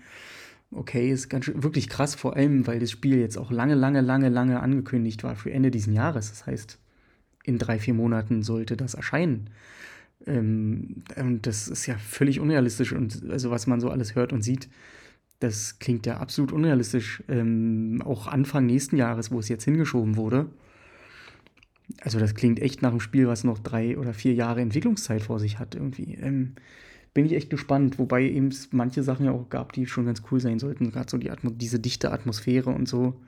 okay, 0.71 1.11
ist 1.11 1.29
ganz 1.29 1.51
wirklich 1.53 1.89
krass, 1.89 2.15
vor 2.15 2.35
allem, 2.35 2.65
weil 2.67 2.79
das 2.79 2.91
Spiel 2.91 3.19
jetzt 3.19 3.37
auch 3.37 3.51
lange, 3.51 3.75
lange, 3.75 4.01
lange, 4.01 4.29
lange 4.29 4.59
angekündigt 4.61 5.23
war 5.23 5.35
für 5.35 5.51
Ende 5.51 5.71
diesen 5.71 5.93
Jahres. 5.93 6.29
Das 6.29 6.45
heißt, 6.45 6.79
in 7.43 7.57
drei, 7.57 7.79
vier 7.79 7.93
Monaten 7.93 8.43
sollte 8.43 8.77
das 8.77 8.93
erscheinen. 8.93 9.49
Ähm, 10.25 11.03
und 11.17 11.47
das 11.47 11.67
ist 11.67 11.87
ja 11.87 11.97
völlig 11.97 12.39
unrealistisch 12.39 12.93
und 12.93 13.29
also 13.29 13.49
was 13.51 13.67
man 13.67 13.79
so 13.79 13.89
alles 13.89 14.15
hört 14.15 14.33
und 14.33 14.43
sieht, 14.43 14.69
das 15.39 15.79
klingt 15.79 16.05
ja 16.05 16.17
absolut 16.17 16.51
unrealistisch. 16.51 17.23
Ähm, 17.27 18.01
auch 18.05 18.27
Anfang 18.27 18.67
nächsten 18.67 18.95
Jahres, 18.95 19.31
wo 19.31 19.39
es 19.39 19.49
jetzt 19.49 19.63
hingeschoben 19.63 20.15
wurde. 20.15 20.47
Also 22.01 22.19
das 22.19 22.35
klingt 22.35 22.59
echt 22.59 22.81
nach 22.81 22.91
einem 22.91 22.99
Spiel, 22.99 23.27
was 23.27 23.43
noch 23.43 23.59
drei 23.59 23.97
oder 23.97 24.13
vier 24.13 24.33
Jahre 24.33 24.61
Entwicklungszeit 24.61 25.23
vor 25.23 25.39
sich 25.39 25.57
hat 25.57 25.73
irgendwie. 25.75 26.13
Ähm, 26.13 26.53
bin 27.13 27.25
ich 27.25 27.33
echt 27.33 27.49
gespannt, 27.49 27.99
wobei 27.99 28.23
eben 28.23 28.47
es 28.47 28.71
manche 28.71 29.03
Sachen 29.03 29.25
ja 29.25 29.31
auch 29.31 29.49
gab, 29.49 29.73
die 29.73 29.85
schon 29.85 30.05
ganz 30.05 30.21
cool 30.31 30.39
sein 30.39 30.59
sollten. 30.59 30.91
Gerade 30.91 31.09
so 31.09 31.17
die 31.17 31.31
Atmo 31.31 31.49
diese 31.49 31.79
dichte 31.79 32.11
Atmosphäre 32.11 32.69
und 32.69 32.87
so 32.87 33.19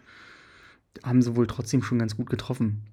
haben 1.04 1.22
sie 1.22 1.36
wohl 1.36 1.48
trotzdem 1.48 1.82
schon 1.82 2.00
ganz 2.00 2.16
gut 2.16 2.30
getroffen. 2.30 2.84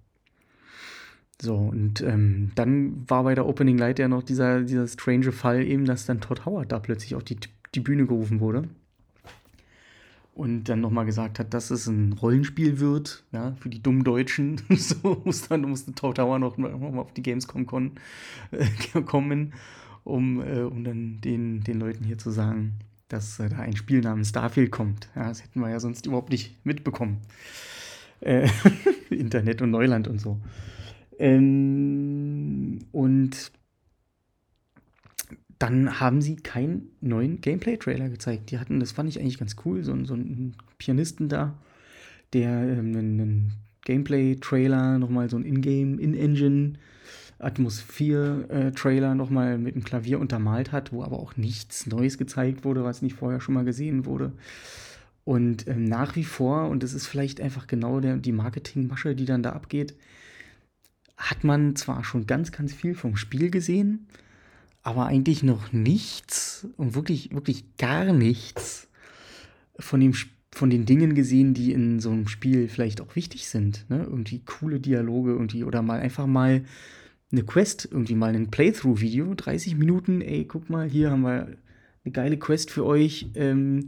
So, 1.41 1.57
und 1.57 2.03
ähm, 2.03 2.53
dann 2.55 3.09
war 3.09 3.25
bei 3.25 3.35
der 3.35 3.47
Opening 3.47 3.79
Light 3.79 3.99
ja 3.99 4.09
noch 4.09 4.23
dieser, 4.23 4.63
dieser 4.63 4.87
strange 4.87 5.33
Fall 5.33 5.63
eben, 5.63 5.87
dass 5.87 6.07
dann 6.07 6.21
Todd 6.21 6.45
Howard 6.45 6.71
da 6.71 6.79
plötzlich 6.79 7.15
auf 7.15 7.25
die, 7.25 7.39
die 7.75 7.81
Bühne 7.81 8.07
gerufen 8.07 8.41
wurde. 8.41 8.69
Und 10.35 10.65
dann 10.65 10.81
nochmal 10.81 11.07
gesagt 11.07 11.39
hat, 11.39 11.53
dass 11.55 11.71
es 11.71 11.87
ein 11.87 12.13
Rollenspiel 12.13 12.79
wird, 12.79 13.25
ja, 13.33 13.53
für 13.61 13.69
die 13.69 13.83
dummen 13.83 14.05
Deutschen. 14.05 14.61
so 14.77 15.23
muss 15.25 15.49
dann 15.49 15.63
musste 15.63 15.93
Todd 15.93 16.19
Howard 16.19 16.41
noch, 16.41 16.59
noch 16.59 16.79
mal 16.79 17.01
auf 17.01 17.13
die 17.15 17.23
Gamescom 17.23 17.67
kon, 17.67 17.93
äh, 18.51 19.01
kommen, 19.07 19.55
um, 20.04 20.40
äh, 20.40 20.61
um 20.61 20.85
dann 20.85 21.21
den, 21.21 21.62
den 21.62 21.78
Leuten 21.78 22.04
hier 22.04 22.19
zu 22.19 22.30
sagen, 22.30 22.75
dass 23.08 23.39
äh, 23.41 23.49
da 23.49 23.58
ein 23.58 23.76
Spiel 23.76 24.00
namens 24.00 24.30
Starfield 24.30 24.71
kommt. 24.71 25.08
Ja, 25.15 25.28
das 25.28 25.43
hätten 25.43 25.60
wir 25.60 25.71
ja 25.71 25.80
sonst 25.80 26.06
überhaupt 26.06 26.30
nicht 26.30 26.65
mitbekommen. 26.65 27.19
Äh, 28.21 28.49
Internet 29.10 29.63
und 29.63 29.71
Neuland 29.71 30.08
und 30.08 30.21
so. 30.21 30.41
Ähm, 31.19 32.78
und 32.93 33.52
dann 35.58 36.00
haben 36.00 36.23
sie 36.23 36.36
keinen 36.36 36.91
neuen 37.02 37.43
Gameplay-Trailer 37.43 38.08
gezeigt. 38.08 38.50
Die 38.50 38.58
hatten, 38.58 38.80
das 38.80 38.93
fand 38.93 39.10
ich 39.10 39.21
eigentlich 39.21 39.39
ganz 39.39 39.56
cool, 39.65 39.84
so, 39.84 39.93
so 40.04 40.15
einen 40.15 40.56
Pianisten 40.78 41.28
da, 41.28 41.58
der 42.32 42.49
ähm, 42.50 42.97
einen 42.97 43.52
Gameplay-Trailer, 43.84 44.99
nochmal 44.99 45.28
so 45.28 45.36
ein 45.36 45.45
Ingame, 45.45 46.00
In-Engine, 46.00 46.75
Atmosphäre-Trailer 47.41 49.15
nochmal 49.15 49.59
mit 49.59 49.75
dem 49.75 49.85
Klavier 49.85 50.21
untermalt 50.21 50.73
hat, 50.73 50.93
wo 50.93 51.03
aber 51.03 51.19
auch 51.19 51.37
nichts 51.37 51.87
Neues 51.87 52.19
gezeigt 52.19 52.65
wurde, 52.65 52.85
was 52.85 53.03
nicht 53.03 53.17
vorher 53.17 53.41
schon 53.41 53.55
mal 53.55 53.65
gesehen 53.65 54.05
wurde. 54.07 54.33
Und 55.25 55.69
ähm, 55.69 55.85
nach 55.85 56.17
wie 56.17 56.25
vor, 56.25 56.69
und 56.69 56.83
das 56.83 56.95
ist 56.95 57.07
vielleicht 57.07 57.41
einfach 57.41 57.67
genau 57.67 58.00
der, 58.00 58.17
die 58.17 58.33
Marketingmasche, 58.33 59.15
die 59.15 59.26
dann 59.26 59.43
da 59.43 59.53
abgeht, 59.53 59.95
hat 61.17 61.45
man 61.45 61.76
zwar 61.76 62.03
schon 62.03 62.26
ganz, 62.26 62.50
ganz 62.50 62.73
viel 62.73 62.95
vom 62.95 63.17
Spiel 63.17 63.50
gesehen, 63.50 64.07
aber 64.83 65.07
eigentlich 65.07 65.43
noch 65.43 65.73
nichts 65.73 66.67
und 66.76 66.95
wirklich, 66.95 67.33
wirklich 67.33 67.76
gar 67.76 68.13
nichts 68.13 68.89
von, 69.79 70.00
dem, 70.00 70.15
von 70.50 70.71
den 70.71 70.87
Dingen 70.87 71.15
gesehen, 71.15 71.53
die 71.53 71.73
in 71.73 72.00
so 72.00 72.11
einem 72.11 72.26
Spiel 72.26 72.69
vielleicht 72.69 73.03
auch 73.03 73.15
wichtig 73.15 73.49
sind. 73.49 73.85
Ne? 73.91 74.03
Irgendwie 74.03 74.41
coole 74.41 74.81
Dialoge 74.81 75.33
irgendwie 75.33 75.65
oder 75.65 75.83
mal 75.83 76.00
einfach 76.00 76.26
mal 76.26 76.65
eine 77.32 77.43
Quest, 77.45 77.88
irgendwie 77.90 78.14
mal 78.14 78.34
ein 78.34 78.50
Playthrough-Video, 78.50 79.34
30 79.34 79.76
Minuten, 79.76 80.21
ey, 80.21 80.45
guck 80.45 80.69
mal, 80.69 80.88
hier 80.88 81.10
haben 81.10 81.23
wir 81.23 81.47
eine 82.04 82.12
geile 82.12 82.38
Quest 82.38 82.71
für 82.71 82.84
euch. 82.84 83.30
Ähm, 83.34 83.86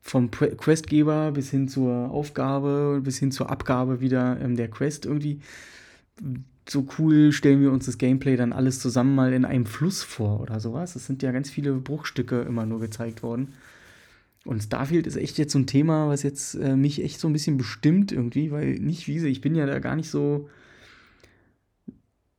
vom 0.00 0.30
Questgeber 0.30 1.32
bis 1.32 1.50
hin 1.50 1.66
zur 1.66 2.10
Aufgabe, 2.10 3.00
bis 3.02 3.18
hin 3.18 3.32
zur 3.32 3.50
Abgabe 3.50 4.02
wieder 4.02 4.38
ähm, 4.42 4.54
der 4.54 4.68
Quest 4.68 5.06
irgendwie 5.06 5.40
so 6.68 6.86
cool 6.98 7.32
stellen 7.32 7.60
wir 7.60 7.72
uns 7.72 7.86
das 7.86 7.98
Gameplay 7.98 8.36
dann 8.36 8.52
alles 8.52 8.80
zusammen 8.80 9.14
mal 9.14 9.32
in 9.32 9.44
einem 9.44 9.66
Fluss 9.66 10.02
vor 10.02 10.40
oder 10.40 10.60
sowas. 10.60 10.96
Es 10.96 11.06
sind 11.06 11.22
ja 11.22 11.32
ganz 11.32 11.50
viele 11.50 11.72
Bruchstücke 11.72 12.42
immer 12.42 12.66
nur 12.66 12.80
gezeigt 12.80 13.22
worden. 13.22 13.54
Und 14.44 14.62
Starfield 14.62 15.06
ist 15.06 15.16
echt 15.16 15.38
jetzt 15.38 15.52
so 15.52 15.58
ein 15.58 15.66
Thema, 15.66 16.08
was 16.08 16.22
jetzt 16.22 16.54
äh, 16.54 16.76
mich 16.76 17.02
echt 17.02 17.18
so 17.18 17.28
ein 17.28 17.32
bisschen 17.32 17.56
bestimmt 17.56 18.12
irgendwie, 18.12 18.50
weil 18.50 18.74
nicht 18.78 19.08
Wiese, 19.08 19.28
ich 19.28 19.40
bin 19.40 19.54
ja 19.54 19.66
da 19.66 19.78
gar 19.78 19.96
nicht 19.96 20.10
so. 20.10 20.48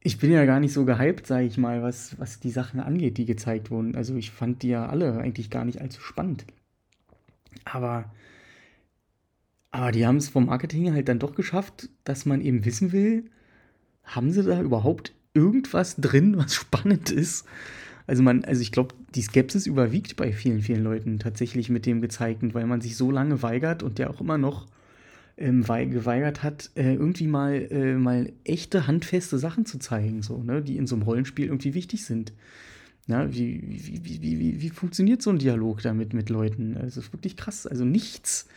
Ich 0.05 0.19
bin 0.19 0.29
ja 0.29 0.45
gar 0.45 0.59
nicht 0.59 0.71
so 0.71 0.85
gehypt, 0.85 1.25
sage 1.25 1.47
ich 1.47 1.57
mal, 1.57 1.81
was, 1.81 2.19
was 2.19 2.39
die 2.39 2.51
Sachen 2.51 2.79
angeht, 2.79 3.17
die 3.17 3.25
gezeigt 3.25 3.71
wurden. 3.71 3.95
Also 3.95 4.15
ich 4.15 4.29
fand 4.29 4.61
die 4.61 4.67
ja 4.67 4.85
alle 4.85 5.17
eigentlich 5.17 5.49
gar 5.49 5.65
nicht 5.65 5.81
allzu 5.81 5.99
spannend. 5.99 6.45
Aber, 7.63 8.13
aber 9.71 9.91
die 9.91 10.05
haben 10.05 10.17
es 10.17 10.29
vom 10.29 10.45
Marketing 10.45 10.93
halt 10.93 11.09
dann 11.09 11.17
doch 11.17 11.33
geschafft, 11.33 11.89
dass 12.03 12.27
man 12.27 12.41
eben 12.41 12.65
wissen 12.65 12.91
will, 12.91 13.31
haben 14.03 14.29
sie 14.29 14.43
da 14.43 14.61
überhaupt 14.61 15.11
irgendwas 15.33 15.95
drin, 15.95 16.37
was 16.37 16.53
spannend 16.55 17.09
ist? 17.09 17.47
Also 18.05 18.21
man, 18.21 18.45
also 18.45 18.61
ich 18.61 18.71
glaube, 18.71 18.93
die 19.15 19.23
Skepsis 19.23 19.65
überwiegt 19.65 20.17
bei 20.17 20.33
vielen, 20.33 20.61
vielen 20.61 20.83
Leuten 20.83 21.17
tatsächlich 21.17 21.71
mit 21.71 21.87
dem 21.87 21.99
Gezeigten, 21.99 22.53
weil 22.53 22.67
man 22.67 22.79
sich 22.79 22.95
so 22.95 23.09
lange 23.09 23.41
weigert 23.41 23.81
und 23.81 23.97
der 23.97 24.11
auch 24.11 24.21
immer 24.21 24.37
noch 24.37 24.67
ähm, 25.37 25.63
geweigert 25.63 26.43
hat, 26.43 26.71
äh, 26.75 26.93
irgendwie 26.93 27.27
mal, 27.27 27.53
äh, 27.71 27.95
mal 27.95 28.31
echte, 28.43 28.87
handfeste 28.87 29.37
Sachen 29.37 29.65
zu 29.65 29.79
zeigen, 29.79 30.21
so, 30.21 30.41
ne, 30.41 30.61
die 30.61 30.77
in 30.77 30.87
so 30.87 30.95
einem 30.95 31.03
Rollenspiel 31.03 31.47
irgendwie 31.47 31.73
wichtig 31.73 32.05
sind. 32.05 32.33
Na, 33.07 33.31
wie, 33.31 33.61
wie, 33.67 34.21
wie, 34.21 34.39
wie, 34.39 34.61
wie 34.61 34.69
funktioniert 34.69 35.21
so 35.21 35.29
ein 35.29 35.37
Dialog 35.37 35.81
damit 35.83 36.13
mit 36.13 36.29
Leuten? 36.29 36.75
Also 36.75 37.01
ist 37.01 37.13
wirklich 37.13 37.37
krass. 37.37 37.67
Also 37.67 37.85
nichts 37.85 38.47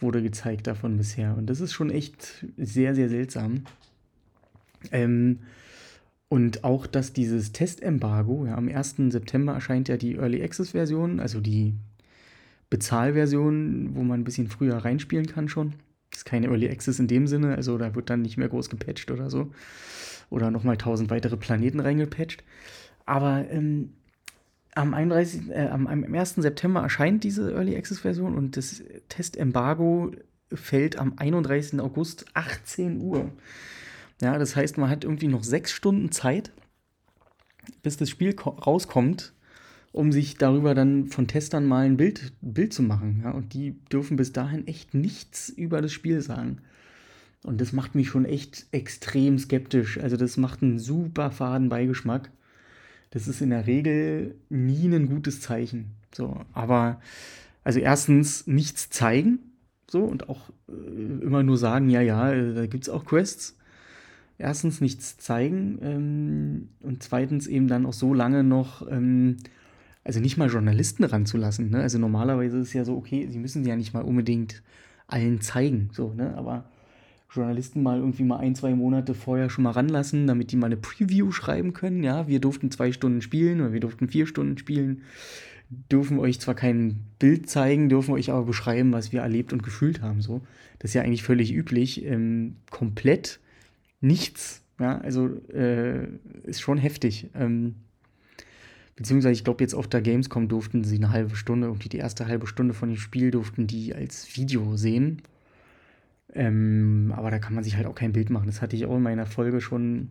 wurde 0.00 0.22
gezeigt 0.22 0.66
davon 0.66 0.96
bisher. 0.96 1.36
Und 1.36 1.46
das 1.46 1.60
ist 1.60 1.72
schon 1.72 1.90
echt 1.90 2.44
sehr, 2.56 2.96
sehr 2.96 3.08
seltsam. 3.08 3.62
Ähm, 4.90 5.38
und 6.28 6.64
auch, 6.64 6.88
dass 6.88 7.12
dieses 7.12 7.52
Testembargo, 7.52 8.46
ja, 8.46 8.56
am 8.56 8.68
1. 8.68 8.96
September 9.10 9.52
erscheint 9.52 9.88
ja 9.88 9.96
die 9.96 10.16
Early 10.16 10.42
Access 10.42 10.70
Version, 10.70 11.20
also 11.20 11.40
die 11.40 11.74
Bezahlversion, 12.70 13.90
wo 13.94 14.02
man 14.02 14.20
ein 14.20 14.24
bisschen 14.24 14.48
früher 14.48 14.78
reinspielen 14.78 15.26
kann 15.26 15.48
schon. 15.48 15.74
Ist 16.22 16.26
keine 16.26 16.46
Early 16.46 16.70
Access 16.70 17.00
in 17.00 17.08
dem 17.08 17.26
Sinne, 17.26 17.56
also 17.56 17.76
da 17.78 17.96
wird 17.96 18.08
dann 18.08 18.22
nicht 18.22 18.36
mehr 18.36 18.48
groß 18.48 18.70
gepatcht 18.70 19.10
oder 19.10 19.28
so. 19.28 19.50
Oder 20.30 20.52
nochmal 20.52 20.76
tausend 20.76 21.10
weitere 21.10 21.36
Planeten 21.36 21.80
reingepatcht. 21.80 22.44
Aber 23.06 23.44
ähm, 23.50 23.94
am, 24.76 24.94
31, 24.94 25.50
äh, 25.50 25.66
am, 25.66 25.88
am 25.88 26.14
1. 26.14 26.36
September 26.36 26.80
erscheint 26.80 27.24
diese 27.24 27.50
Early 27.50 27.76
Access 27.76 27.98
Version 27.98 28.36
und 28.36 28.56
das 28.56 28.84
Testembargo 29.08 30.12
fällt 30.52 30.96
am 30.96 31.14
31. 31.16 31.80
August 31.80 32.26
18 32.34 33.00
Uhr. 33.00 33.32
Ja, 34.20 34.38
das 34.38 34.54
heißt, 34.54 34.78
man 34.78 34.90
hat 34.90 35.02
irgendwie 35.02 35.26
noch 35.26 35.42
sechs 35.42 35.72
Stunden 35.72 36.12
Zeit, 36.12 36.52
bis 37.82 37.96
das 37.96 38.08
Spiel 38.08 38.36
rauskommt 38.38 39.34
um 39.92 40.10
sich 40.10 40.36
darüber 40.36 40.74
dann 40.74 41.06
von 41.06 41.28
Testern 41.28 41.66
mal 41.66 41.84
ein 41.84 41.96
Bild, 41.96 42.32
Bild 42.40 42.72
zu 42.72 42.82
machen. 42.82 43.20
Ja? 43.22 43.30
Und 43.30 43.52
die 43.54 43.76
dürfen 43.92 44.16
bis 44.16 44.32
dahin 44.32 44.66
echt 44.66 44.94
nichts 44.94 45.50
über 45.50 45.82
das 45.82 45.92
Spiel 45.92 46.20
sagen. 46.22 46.58
Und 47.44 47.60
das 47.60 47.72
macht 47.72 47.94
mich 47.94 48.08
schon 48.08 48.24
echt 48.24 48.66
extrem 48.72 49.38
skeptisch. 49.38 49.98
Also 49.98 50.16
das 50.16 50.36
macht 50.36 50.62
einen 50.62 50.78
super 50.78 51.30
faden 51.30 51.68
Beigeschmack. 51.68 52.30
Das 53.10 53.28
ist 53.28 53.42
in 53.42 53.50
der 53.50 53.66
Regel 53.66 54.36
nie 54.48 54.86
ein 54.86 55.08
gutes 55.08 55.40
Zeichen. 55.40 55.92
So, 56.14 56.40
aber 56.52 57.00
also 57.64 57.78
erstens 57.78 58.46
nichts 58.46 58.90
zeigen, 58.90 59.38
so 59.90 60.02
und 60.04 60.28
auch 60.28 60.50
äh, 60.68 61.24
immer 61.24 61.42
nur 61.42 61.58
sagen, 61.58 61.90
ja, 61.90 62.00
ja, 62.00 62.32
äh, 62.32 62.54
da 62.54 62.66
gibt 62.66 62.84
es 62.84 62.90
auch 62.90 63.04
Quests. 63.04 63.56
Erstens 64.38 64.80
nichts 64.80 65.18
zeigen 65.18 65.78
ähm, 65.82 66.68
und 66.80 67.02
zweitens 67.02 67.46
eben 67.46 67.68
dann 67.68 67.86
auch 67.86 67.92
so 67.92 68.14
lange 68.14 68.42
noch, 68.42 68.90
ähm, 68.90 69.36
also 70.04 70.20
nicht 70.20 70.36
mal 70.36 70.48
Journalisten 70.48 71.04
ranzulassen. 71.04 71.70
Ne? 71.70 71.80
Also 71.80 71.98
normalerweise 71.98 72.58
ist 72.58 72.68
es 72.68 72.72
ja 72.72 72.84
so, 72.84 72.96
okay, 72.96 73.28
sie 73.28 73.38
müssen 73.38 73.62
sie 73.62 73.70
ja 73.70 73.76
nicht 73.76 73.94
mal 73.94 74.02
unbedingt 74.02 74.62
allen 75.06 75.40
zeigen, 75.40 75.90
so, 75.92 76.12
ne? 76.14 76.34
Aber 76.36 76.64
Journalisten 77.30 77.82
mal 77.82 77.98
irgendwie 77.98 78.24
mal 78.24 78.38
ein, 78.38 78.54
zwei 78.54 78.74
Monate 78.74 79.14
vorher 79.14 79.48
schon 79.48 79.64
mal 79.64 79.70
ranlassen, 79.70 80.26
damit 80.26 80.52
die 80.52 80.56
mal 80.56 80.66
eine 80.66 80.76
Preview 80.76 81.32
schreiben 81.32 81.72
können. 81.72 82.02
Ja, 82.02 82.28
wir 82.28 82.40
durften 82.40 82.70
zwei 82.70 82.92
Stunden 82.92 83.22
spielen 83.22 83.60
oder 83.60 83.72
wir 83.72 83.80
durften 83.80 84.08
vier 84.08 84.26
Stunden 84.26 84.58
spielen, 84.58 85.02
dürfen 85.90 86.18
euch 86.18 86.40
zwar 86.40 86.54
kein 86.54 87.00
Bild 87.18 87.48
zeigen, 87.48 87.88
dürfen 87.88 88.12
euch 88.12 88.30
aber 88.30 88.44
beschreiben, 88.44 88.92
was 88.92 89.12
wir 89.12 89.20
erlebt 89.20 89.52
und 89.52 89.62
gefühlt 89.62 90.02
haben. 90.02 90.20
So, 90.20 90.42
das 90.78 90.90
ist 90.90 90.94
ja 90.94 91.02
eigentlich 91.02 91.22
völlig 91.22 91.54
üblich. 91.54 92.04
Ähm, 92.04 92.56
komplett 92.70 93.40
nichts. 94.00 94.62
Ja, 94.78 94.98
also 94.98 95.28
äh, 95.52 96.08
ist 96.44 96.60
schon 96.60 96.78
heftig. 96.78 97.30
Ähm, 97.34 97.76
beziehungsweise 98.96 99.32
ich 99.32 99.44
glaube 99.44 99.62
jetzt 99.62 99.74
auf 99.74 99.88
der 99.88 100.02
Gamescom 100.02 100.48
durften 100.48 100.84
sie 100.84 100.96
eine 100.96 101.10
halbe 101.10 101.36
Stunde, 101.36 101.66
irgendwie 101.68 101.88
die 101.88 101.98
erste 101.98 102.26
halbe 102.26 102.46
Stunde 102.46 102.74
von 102.74 102.88
dem 102.88 102.98
Spiel 102.98 103.30
durften 103.30 103.66
die 103.66 103.94
als 103.94 104.36
Video 104.36 104.76
sehen. 104.76 105.22
Ähm, 106.34 107.12
aber 107.14 107.30
da 107.30 107.38
kann 107.38 107.54
man 107.54 107.64
sich 107.64 107.76
halt 107.76 107.86
auch 107.86 107.94
kein 107.94 108.12
Bild 108.12 108.30
machen. 108.30 108.46
Das 108.46 108.62
hatte 108.62 108.76
ich 108.76 108.86
auch 108.86 108.96
in 108.96 109.02
meiner 109.02 109.26
Folge 109.26 109.60
schon, 109.60 110.10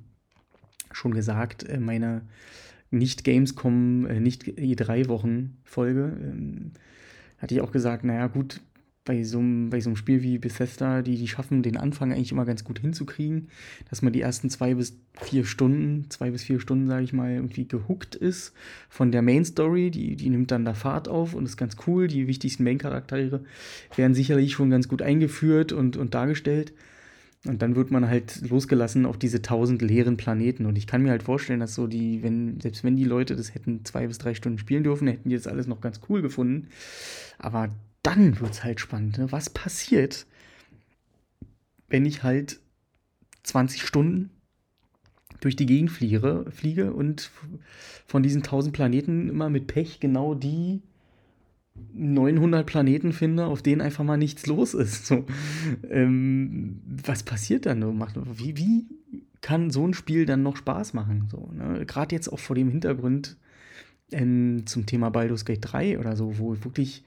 schon 0.91 1.13
gesagt. 1.13 1.67
Äh, 1.67 1.79
meine 1.79 2.21
nicht 2.91 3.23
Gamescom, 3.23 4.05
äh, 4.05 4.19
nicht 4.19 4.43
E3-Wochen-Folge. 4.43 6.17
Ähm, 6.21 6.71
hatte 7.37 7.55
ich 7.55 7.61
auch 7.61 7.71
gesagt, 7.71 8.03
naja, 8.03 8.27
gut, 8.27 8.61
bei 9.03 9.23
so, 9.23 9.39
einem, 9.39 9.71
bei 9.71 9.79
so 9.79 9.89
einem 9.89 9.95
Spiel 9.95 10.21
wie 10.21 10.37
Bethesda, 10.37 11.01
die, 11.01 11.17
die 11.17 11.27
schaffen, 11.27 11.63
den 11.63 11.77
Anfang 11.77 12.11
eigentlich 12.11 12.31
immer 12.31 12.45
ganz 12.45 12.63
gut 12.63 12.79
hinzukriegen, 12.79 13.47
dass 13.89 14.03
man 14.03 14.13
die 14.13 14.21
ersten 14.21 14.49
zwei 14.49 14.75
bis 14.75 14.95
vier 15.19 15.43
Stunden, 15.43 16.05
zwei 16.09 16.29
bis 16.29 16.43
vier 16.43 16.59
Stunden, 16.59 16.87
sage 16.87 17.03
ich 17.03 17.13
mal, 17.13 17.31
irgendwie 17.31 17.67
gehuckt 17.67 18.15
ist 18.15 18.53
von 18.89 19.11
der 19.11 19.23
Main 19.23 19.43
Story, 19.43 19.89
die, 19.89 20.15
die 20.15 20.29
nimmt 20.29 20.51
dann 20.51 20.65
da 20.65 20.75
Fahrt 20.75 21.07
auf 21.07 21.33
und 21.33 21.45
ist 21.45 21.57
ganz 21.57 21.77
cool. 21.87 22.07
Die 22.07 22.27
wichtigsten 22.27 22.63
Main-Charaktere 22.63 23.43
werden 23.95 24.13
sicherlich 24.13 24.53
schon 24.53 24.69
ganz 24.69 24.87
gut 24.87 25.01
eingeführt 25.01 25.71
und, 25.71 25.97
und 25.97 26.13
dargestellt. 26.13 26.73
Und 27.47 27.63
dann 27.63 27.75
wird 27.75 27.89
man 27.89 28.07
halt 28.07 28.47
losgelassen 28.47 29.07
auf 29.07 29.17
diese 29.17 29.41
tausend 29.41 29.81
leeren 29.81 30.15
Planeten. 30.15 30.67
Und 30.67 30.77
ich 30.77 30.85
kann 30.85 31.01
mir 31.01 31.09
halt 31.09 31.23
vorstellen, 31.23 31.59
dass 31.59 31.73
so 31.73 31.87
die, 31.87 32.21
wenn, 32.21 32.59
selbst 32.61 32.83
wenn 32.83 32.95
die 32.95 33.03
Leute 33.03 33.35
das 33.35 33.55
hätten 33.55 33.83
zwei 33.83 34.05
bis 34.05 34.19
drei 34.19 34.35
Stunden 34.35 34.59
spielen 34.59 34.83
dürfen, 34.83 35.07
hätten 35.07 35.29
die 35.29 35.35
das 35.35 35.47
alles 35.47 35.65
noch 35.65 35.81
ganz 35.81 36.01
cool 36.07 36.21
gefunden. 36.21 36.67
Aber 37.39 37.71
dann 38.03 38.39
wird 38.39 38.51
es 38.51 38.63
halt 38.63 38.79
spannend. 38.79 39.17
Ne? 39.17 39.31
Was 39.31 39.49
passiert, 39.49 40.25
wenn 41.89 42.05
ich 42.05 42.23
halt 42.23 42.59
20 43.43 43.83
Stunden 43.83 44.31
durch 45.39 45.55
die 45.55 45.65
Gegend 45.65 45.91
fliege, 45.91 46.45
fliege 46.51 46.93
und 46.93 47.31
von 48.05 48.23
diesen 48.23 48.43
1000 48.43 48.73
Planeten 48.73 49.29
immer 49.29 49.49
mit 49.49 49.67
Pech 49.67 49.99
genau 49.99 50.35
die 50.35 50.81
900 51.93 52.65
Planeten 52.65 53.13
finde, 53.13 53.45
auf 53.45 53.61
denen 53.61 53.81
einfach 53.81 54.03
mal 54.03 54.17
nichts 54.17 54.45
los 54.45 54.73
ist. 54.73 55.07
So, 55.07 55.25
ähm, 55.89 56.81
was 56.85 57.23
passiert 57.23 57.65
dann? 57.65 57.81
Wie, 58.35 58.57
wie 58.57 58.85
kann 59.41 59.71
so 59.71 59.87
ein 59.87 59.93
Spiel 59.93 60.25
dann 60.25 60.43
noch 60.43 60.57
Spaß 60.57 60.93
machen? 60.93 61.27
So, 61.31 61.49
ne? 61.53 61.85
Gerade 61.85 62.15
jetzt 62.15 62.27
auch 62.27 62.39
vor 62.39 62.55
dem 62.55 62.69
Hintergrund 62.69 63.37
ähm, 64.11 64.63
zum 64.65 64.85
Thema 64.85 65.09
Baldur's 65.09 65.45
Gate 65.45 65.59
3 65.61 65.99
oder 65.99 66.15
so, 66.15 66.37
wo 66.37 66.55
wirklich 66.63 67.03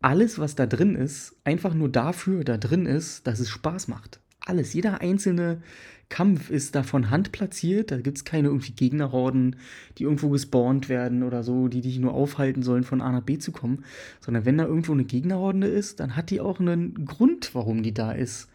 alles, 0.00 0.38
was 0.38 0.54
da 0.54 0.66
drin 0.66 0.94
ist, 0.94 1.36
einfach 1.44 1.74
nur 1.74 1.88
dafür 1.88 2.44
da 2.44 2.56
drin 2.56 2.86
ist, 2.86 3.26
dass 3.26 3.40
es 3.40 3.50
Spaß 3.50 3.88
macht. 3.88 4.20
Alles, 4.40 4.72
jeder 4.72 5.00
einzelne 5.00 5.60
Kampf 6.08 6.50
ist 6.50 6.74
davon 6.74 7.10
handplatziert. 7.10 7.90
Da 7.90 7.98
gibt 8.00 8.16
es 8.16 8.24
keine 8.24 8.48
irgendwie 8.48 8.72
Gegnerhorden, 8.72 9.56
die 9.98 10.04
irgendwo 10.04 10.30
gespawnt 10.30 10.88
werden 10.88 11.22
oder 11.22 11.42
so, 11.42 11.68
die 11.68 11.82
dich 11.82 11.98
nur 11.98 12.14
aufhalten 12.14 12.62
sollen, 12.62 12.82
von 12.82 13.02
A 13.02 13.12
nach 13.12 13.22
B 13.22 13.38
zu 13.38 13.52
kommen. 13.52 13.84
Sondern 14.20 14.44
wenn 14.44 14.58
da 14.58 14.64
irgendwo 14.64 14.92
eine 14.92 15.04
Gegnerhorde 15.04 15.66
ist, 15.66 16.00
dann 16.00 16.16
hat 16.16 16.30
die 16.30 16.40
auch 16.40 16.58
einen 16.58 17.04
Grund, 17.04 17.54
warum 17.54 17.82
die 17.82 17.94
da 17.94 18.12
ist. 18.12 18.48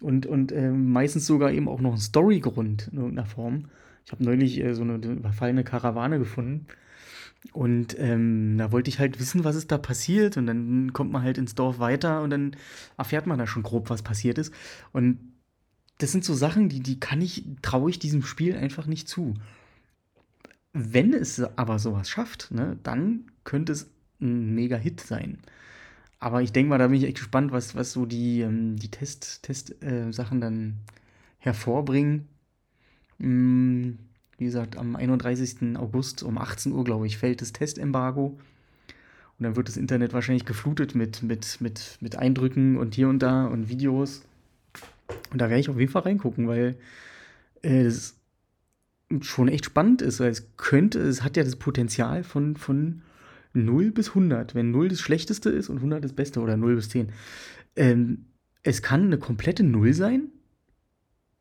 Und, 0.00 0.26
und 0.26 0.52
äh, 0.52 0.70
meistens 0.70 1.26
sogar 1.26 1.50
eben 1.50 1.68
auch 1.68 1.80
noch 1.80 1.92
einen 1.92 2.00
Storygrund 2.00 2.88
in 2.92 2.98
irgendeiner 2.98 3.26
Form. 3.26 3.64
Ich 4.04 4.12
habe 4.12 4.24
neulich 4.24 4.60
äh, 4.60 4.74
so 4.74 4.82
eine 4.82 4.96
überfallene 4.96 5.64
Karawane 5.64 6.18
gefunden 6.18 6.66
und 7.52 7.98
ähm, 7.98 8.58
da 8.58 8.70
wollte 8.70 8.90
ich 8.90 8.98
halt 8.98 9.18
wissen, 9.18 9.44
was 9.44 9.56
ist 9.56 9.72
da 9.72 9.78
passiert. 9.78 10.36
Und 10.36 10.46
dann 10.46 10.92
kommt 10.92 11.10
man 11.10 11.22
halt 11.22 11.38
ins 11.38 11.54
Dorf 11.54 11.78
weiter 11.78 12.22
und 12.22 12.30
dann 12.30 12.56
erfährt 12.96 13.26
man 13.26 13.38
da 13.38 13.46
schon 13.46 13.62
grob, 13.62 13.90
was 13.90 14.02
passiert 14.02 14.38
ist. 14.38 14.52
Und 14.92 15.18
das 15.98 16.12
sind 16.12 16.24
so 16.24 16.34
Sachen, 16.34 16.68
die, 16.68 16.80
die 16.80 17.00
kann 17.00 17.20
ich, 17.20 17.44
traue 17.62 17.90
ich 17.90 17.98
diesem 17.98 18.22
Spiel 18.22 18.56
einfach 18.56 18.86
nicht 18.86 19.08
zu. 19.08 19.34
Wenn 20.72 21.12
es 21.14 21.40
aber 21.56 21.78
sowas 21.78 22.08
schafft, 22.08 22.50
ne, 22.52 22.78
dann 22.82 23.26
könnte 23.44 23.72
es 23.72 23.90
ein 24.20 24.54
Mega-Hit 24.54 25.00
sein. 25.00 25.38
Aber 26.20 26.42
ich 26.42 26.52
denke 26.52 26.68
mal, 26.70 26.78
da 26.78 26.88
bin 26.88 26.98
ich 26.98 27.04
echt 27.04 27.16
gespannt, 27.16 27.52
was, 27.52 27.74
was 27.74 27.92
so 27.92 28.06
die, 28.06 28.42
ähm, 28.42 28.76
die 28.76 28.90
Test-Sachen 28.90 29.42
Test, 29.42 29.82
äh, 29.82 30.40
dann 30.40 30.76
hervorbringen. 31.38 32.28
Hm 33.18 33.98
wie 34.40 34.46
gesagt, 34.46 34.78
am 34.78 34.96
31. 34.96 35.76
August 35.76 36.22
um 36.22 36.38
18 36.38 36.72
Uhr, 36.72 36.82
glaube 36.82 37.06
ich, 37.06 37.18
fällt 37.18 37.42
das 37.42 37.52
Testembargo. 37.52 38.38
Und 39.38 39.44
dann 39.44 39.54
wird 39.54 39.68
das 39.68 39.76
Internet 39.76 40.14
wahrscheinlich 40.14 40.46
geflutet 40.46 40.94
mit, 40.94 41.22
mit, 41.22 41.60
mit, 41.60 41.98
mit 42.00 42.16
Eindrücken 42.16 42.78
und 42.78 42.94
hier 42.94 43.10
und 43.10 43.18
da 43.18 43.46
und 43.46 43.68
Videos. 43.68 44.22
Und 45.30 45.40
da 45.40 45.50
werde 45.50 45.60
ich 45.60 45.68
auf 45.68 45.78
jeden 45.78 45.92
Fall 45.92 46.02
reingucken, 46.02 46.48
weil 46.48 46.76
äh, 47.60 47.84
das 47.84 48.16
schon 49.20 49.48
echt 49.48 49.66
spannend 49.66 50.00
ist, 50.00 50.20
weil 50.20 50.30
es 50.30 50.56
könnte, 50.56 51.00
es 51.00 51.22
hat 51.22 51.36
ja 51.36 51.44
das 51.44 51.56
Potenzial 51.56 52.24
von, 52.24 52.56
von 52.56 53.02
0 53.52 53.90
bis 53.90 54.08
100. 54.10 54.54
Wenn 54.54 54.70
0 54.70 54.88
das 54.88 55.00
Schlechteste 55.00 55.50
ist 55.50 55.68
und 55.68 55.76
100 55.76 56.02
das 56.02 56.14
Beste 56.14 56.40
oder 56.40 56.56
0 56.56 56.76
bis 56.76 56.88
10. 56.88 57.10
Ähm, 57.76 58.24
es 58.62 58.80
kann 58.80 59.04
eine 59.04 59.18
komplette 59.18 59.64
0 59.64 59.92
sein 59.92 60.28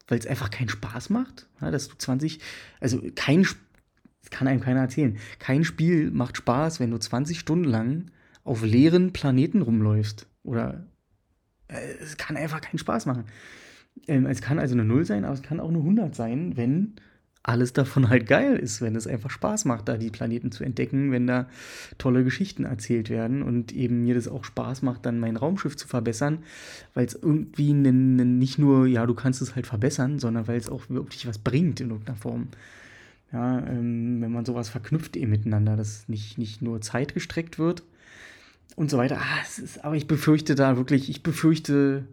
weil 0.10 0.20
es 0.20 0.28
einfach 0.28 0.50
keinen 0.50 0.70
Spaß 0.70 1.10
macht, 1.10 1.48
ja, 1.62 1.72
dass 1.72 1.88
du 1.88 1.96
20, 1.96 2.40
also 2.80 3.02
kein, 3.16 3.44
das 3.44 4.30
kann 4.30 4.48
einem 4.48 4.62
keiner 4.62 4.82
erzählen, 4.82 5.18
kein 5.40 5.64
Spiel 5.64 6.12
macht 6.12 6.38
Spaß, 6.38 6.80
wenn 6.80 6.92
du 6.92 6.98
20 6.98 7.40
Stunden 7.40 7.66
lang 7.66 8.12
auf 8.44 8.64
leeren 8.64 9.14
Planeten 9.14 9.62
rumläufst. 9.62 10.28
Oder 10.44 10.86
äh, 11.68 11.78
es 12.02 12.18
kann 12.18 12.36
einfach 12.36 12.62
keinen 12.62 12.80
Spaß 12.80 13.06
machen. 13.06 13.26
Ähm, 14.08 14.26
es 14.26 14.42
kann 14.42 14.60
also 14.60 14.74
eine 14.74 14.86
0 14.86 15.06
sein, 15.06 15.26
aber 15.26 15.34
es 15.34 15.44
kann 15.44 15.60
auch 15.60 15.70
eine 15.70 15.78
100 15.78 16.16
sein, 16.16 16.58
wenn 16.58 16.96
alles 17.44 17.74
davon 17.74 18.10
halt 18.10 18.28
geil 18.28 18.58
ist, 18.58 18.82
wenn 18.82 18.96
es 18.96 19.08
einfach 19.08 19.30
Spaß 19.30 19.66
macht, 19.66 19.88
da 19.88 19.98
die 19.98 20.10
Planeten 20.10 20.52
zu 20.52 20.64
entdecken, 20.64 21.12
wenn 21.12 21.26
da 21.26 21.48
tolle 21.98 22.24
Geschichten 22.24 22.66
erzählt 22.66 23.10
werden 23.10 23.42
und 23.44 23.72
eben 23.72 24.04
mir 24.04 24.16
das 24.16 24.28
auch 24.28 24.44
Spaß 24.44 24.82
macht, 24.82 25.06
dann 25.06 25.20
mein 25.20 25.38
Raumschiff 25.38 25.78
zu 25.78 25.88
verbessern, 25.88 26.40
weil 26.94 27.06
es 27.06 27.16
irgendwie 27.16 27.74
nicht 27.74 28.60
nur, 28.60 28.88
ja, 28.88 29.06
du 29.06 29.14
kannst 29.14 29.42
es 29.42 29.56
halt 29.56 29.68
verbessern, 29.68 30.20
sondern 30.20 30.48
weil 30.48 30.58
es 30.58 30.70
auch 30.70 30.90
wirklich 30.90 31.28
was 31.28 31.38
bringt 31.38 31.80
in 31.80 31.90
irgendeiner 31.90 32.18
Form. 32.18 32.50
Ja, 33.32 33.60
ähm, 33.60 34.22
wenn 34.22 34.32
man 34.32 34.44
sowas 34.44 34.70
verknüpft 34.70 35.16
eben 35.16 35.30
miteinander, 35.30 35.78
dass 35.78 36.10
nicht, 36.10 36.38
nicht 36.38 36.62
nur 36.62 36.82
Zeit 36.82 37.14
gestreckt 37.14 37.60
wird 37.60 37.84
und 38.76 38.90
so 38.90 38.98
weiter. 38.98 39.20
Ah, 39.20 39.42
ist, 39.42 39.84
aber 39.84 39.96
ich 39.96 40.08
befürchte 40.08 40.56
da 40.56 40.78
wirklich, 40.78 41.10
ich 41.10 41.22
befürchte, 41.22 42.06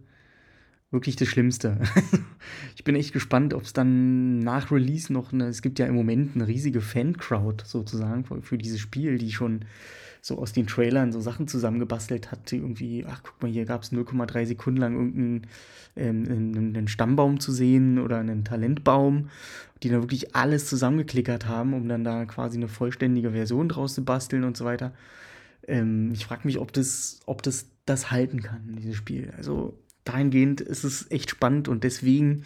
wirklich 0.91 1.17
das 1.17 1.29
Schlimmste. 1.29 1.81
ich 2.77 2.85
bin 2.85 2.95
echt 2.95 3.13
gespannt, 3.13 3.55
ob 3.55 3.63
es 3.63 3.73
dann 3.73 4.39
nach 4.39 4.71
Release 4.71 5.13
noch 5.13 5.33
eine, 5.33 5.49
es 5.49 5.63
gibt 5.63 5.79
ja 5.79 5.87
im 5.87 5.95
Moment 5.95 6.37
eine 6.37 6.47
riesige 6.47 6.81
Fan-Crowd 6.81 7.65
sozusagen 7.67 8.25
für, 8.25 8.41
für, 8.43 8.59
dieses 8.59 8.81
Spiel, 8.81 9.19
die 9.19 9.33
schon 9.33 9.65
so 10.23 10.39
aus 10.39 10.53
den 10.53 10.67
Trailern 10.67 11.13
so 11.13 11.21
Sachen 11.21 11.49
zusammengebastelt 11.49 12.31
hat, 12.31 12.51
die 12.51 12.57
irgendwie, 12.57 13.05
ach 13.09 13.23
guck 13.23 13.43
mal, 13.43 13.51
hier 13.51 13.65
gab 13.65 13.83
es 13.83 13.93
0,3 13.93 14.47
Sekunden 14.47 14.81
lang 14.81 14.95
irgendeinen 14.95 15.47
ähm, 15.97 16.65
einen 16.75 16.89
Stammbaum 16.89 17.41
zu 17.41 17.53
sehen 17.53 17.99
oder 17.99 18.19
einen 18.19 18.45
Talentbaum, 18.45 19.31
die 19.83 19.89
dann 19.89 20.03
wirklich 20.03 20.35
alles 20.35 20.67
zusammengeklickert 20.67 21.47
haben, 21.47 21.75
um 21.75 21.89
dann 21.89 22.05
da 22.05 22.25
quasi 22.27 22.57
eine 22.57 22.69
vollständige 22.69 23.33
Version 23.33 23.69
draus 23.69 23.95
zu 23.95 24.05
basteln 24.05 24.45
und 24.45 24.57
so 24.57 24.65
weiter. 24.65 24.93
Ähm, 25.67 26.13
ich 26.13 26.27
frage 26.27 26.43
mich, 26.45 26.59
ob 26.59 26.73
das, 26.73 27.21
ob 27.27 27.43
das 27.43 27.67
das 27.87 28.11
halten 28.11 28.43
kann, 28.43 28.77
dieses 28.79 28.97
Spiel. 28.97 29.33
Also 29.37 29.79
dahingehend 30.07 30.61
ist 30.61 30.85
es 30.85 31.11
echt 31.11 31.31
spannend 31.31 31.69
und 31.69 31.85
deswegen 31.85 32.45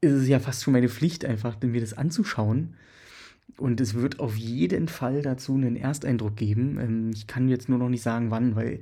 ist 0.00 0.12
es 0.12 0.28
ja 0.28 0.38
fast 0.38 0.62
schon 0.62 0.72
meine 0.72 0.88
Pflicht, 0.88 1.24
einfach 1.24 1.60
mir 1.62 1.80
das 1.80 1.94
anzuschauen. 1.94 2.74
Und 3.56 3.80
es 3.80 3.94
wird 3.94 4.20
auf 4.20 4.36
jeden 4.36 4.88
Fall 4.88 5.22
dazu 5.22 5.54
einen 5.54 5.76
Ersteindruck 5.76 6.36
geben. 6.36 6.78
Ähm, 6.80 7.10
ich 7.12 7.26
kann 7.26 7.48
jetzt 7.48 7.68
nur 7.68 7.78
noch 7.78 7.88
nicht 7.88 8.02
sagen, 8.02 8.30
wann, 8.30 8.56
weil 8.56 8.80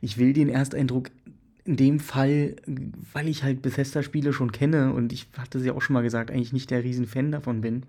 ich 0.00 0.18
will 0.18 0.32
den 0.32 0.48
Ersteindruck 0.48 1.10
in 1.64 1.76
dem 1.76 2.00
Fall, 2.00 2.56
weil 3.12 3.28
ich 3.28 3.42
halt 3.42 3.62
Bethesda-Spiele 3.62 4.32
schon 4.32 4.52
kenne 4.52 4.92
und 4.92 5.12
ich 5.12 5.28
hatte 5.36 5.58
es 5.58 5.64
ja 5.64 5.72
auch 5.72 5.82
schon 5.82 5.94
mal 5.94 6.02
gesagt, 6.02 6.30
eigentlich 6.30 6.52
nicht 6.52 6.70
der 6.70 6.84
Riesenfan 6.84 7.32
davon 7.32 7.60
bin. 7.60 7.84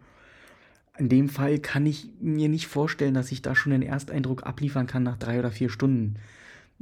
In 0.97 1.09
dem 1.09 1.29
Fall 1.29 1.59
kann 1.59 1.85
ich 1.85 2.09
mir 2.19 2.49
nicht 2.49 2.67
vorstellen, 2.67 3.13
dass 3.13 3.31
ich 3.31 3.41
da 3.41 3.55
schon 3.55 3.71
einen 3.71 3.83
Ersteindruck 3.83 4.43
abliefern 4.45 4.87
kann 4.87 5.03
nach 5.03 5.17
drei 5.17 5.39
oder 5.39 5.51
vier 5.51 5.69
Stunden. 5.69 6.15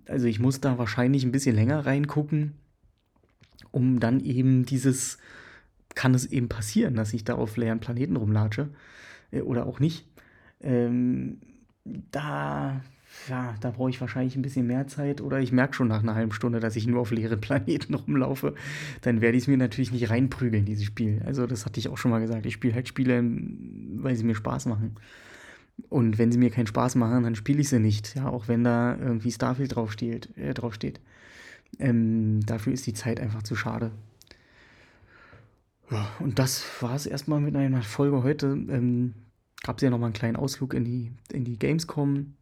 Also 0.07 0.27
ich 0.27 0.39
muss 0.39 0.61
da 0.61 0.77
wahrscheinlich 0.77 1.23
ein 1.23 1.31
bisschen 1.31 1.55
länger 1.55 1.85
reingucken, 1.85 2.53
um 3.71 3.99
dann 3.99 4.19
eben 4.19 4.65
dieses, 4.65 5.17
kann 5.95 6.13
es 6.13 6.25
eben 6.25 6.49
passieren, 6.49 6.95
dass 6.95 7.13
ich 7.13 7.23
da 7.23 7.35
auf 7.35 7.57
leeren 7.57 7.79
Planeten 7.79 8.15
rumlatsche 8.15 8.69
äh, 9.31 9.41
oder 9.41 9.65
auch 9.65 9.79
nicht. 9.79 10.05
Ähm, 10.61 11.39
da 12.11 12.81
ja, 13.27 13.55
da 13.59 13.71
brauche 13.71 13.89
ich 13.89 13.99
wahrscheinlich 13.99 14.35
ein 14.35 14.41
bisschen 14.41 14.67
mehr 14.67 14.87
Zeit 14.87 15.21
oder 15.21 15.39
ich 15.39 15.51
merke 15.51 15.73
schon 15.73 15.87
nach 15.87 16.03
einer 16.03 16.15
halben 16.15 16.31
Stunde, 16.31 16.59
dass 16.59 16.75
ich 16.75 16.87
nur 16.87 17.01
auf 17.01 17.11
leeren 17.11 17.41
Planeten 17.41 17.93
rumlaufe. 17.93 18.55
Dann 19.01 19.21
werde 19.21 19.37
ich 19.37 19.43
es 19.43 19.47
mir 19.47 19.57
natürlich 19.57 19.91
nicht 19.91 20.09
reinprügeln, 20.09 20.65
dieses 20.65 20.85
Spiel. 20.85 21.21
Also, 21.25 21.47
das 21.47 21.65
hatte 21.65 21.79
ich 21.79 21.89
auch 21.89 21.97
schon 21.97 22.11
mal 22.11 22.19
gesagt. 22.21 22.45
Ich 22.45 22.53
spiele 22.53 22.75
halt 22.75 22.87
Spiele, 22.87 23.23
weil 23.23 24.15
sie 24.15 24.23
mir 24.23 24.35
Spaß 24.35 24.67
machen. 24.67 24.95
Und 25.89 26.17
wenn 26.17 26.31
sie 26.31 26.37
mir 26.37 26.49
keinen 26.49 26.67
Spaß 26.67 26.95
machen, 26.95 27.23
dann 27.23 27.35
spiele 27.35 27.61
ich 27.61 27.69
sie 27.69 27.79
nicht. 27.79 28.15
Ja, 28.15 28.27
auch 28.29 28.47
wenn 28.47 28.63
da 28.63 28.97
irgendwie 28.97 29.31
Starfield 29.31 29.75
draufsteht. 29.75 30.35
Äh, 30.37 30.53
draufsteht. 30.53 30.99
Ähm, 31.77 32.45
dafür 32.45 32.73
ist 32.73 32.87
die 32.87 32.93
Zeit 32.93 33.19
einfach 33.19 33.43
zu 33.43 33.55
schade. 33.55 33.91
Ja, 35.91 36.07
und 36.19 36.37
das 36.39 36.63
war 36.81 36.95
es 36.95 37.05
erstmal 37.05 37.39
mit 37.39 37.55
einer 37.55 37.81
Folge 37.81 38.23
heute. 38.23 38.47
Ähm, 38.47 39.13
Gab 39.61 39.77
es 39.77 39.83
ja 39.83 39.89
nochmal 39.89 40.07
einen 40.07 40.13
kleinen 40.13 40.37
Ausflug 40.37 40.73
in 40.73 40.85
die, 40.85 41.11
in 41.33 41.43
die 41.43 41.59
Gamescom 41.59 42.33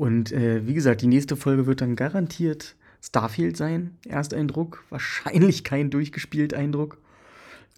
und 0.00 0.32
äh, 0.32 0.66
wie 0.66 0.72
gesagt, 0.72 1.02
die 1.02 1.08
nächste 1.08 1.36
Folge 1.36 1.66
wird 1.66 1.82
dann 1.82 1.94
garantiert 1.94 2.74
Starfield 3.02 3.58
sein. 3.58 3.98
Ersteindruck, 4.08 4.82
wahrscheinlich 4.88 5.62
kein 5.62 5.90
durchgespielt 5.90 6.54
Eindruck. 6.54 6.96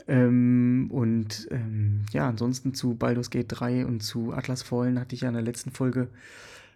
Ähm, 0.09 0.88
und 0.91 1.49
ähm, 1.51 2.03
ja, 2.12 2.29
ansonsten 2.29 2.75
zu 2.75 2.95
Baldur's 2.95 3.31
Gate 3.31 3.47
3 3.49 3.87
und 3.87 4.03
zu 4.03 4.33
Atlas 4.33 4.62
Fallen 4.62 4.99
hatte 4.99 5.15
ich 5.15 5.23
ja 5.23 5.29
in 5.29 5.35
der 5.35 5.43
letzten 5.43 5.71
Folge 5.71 6.09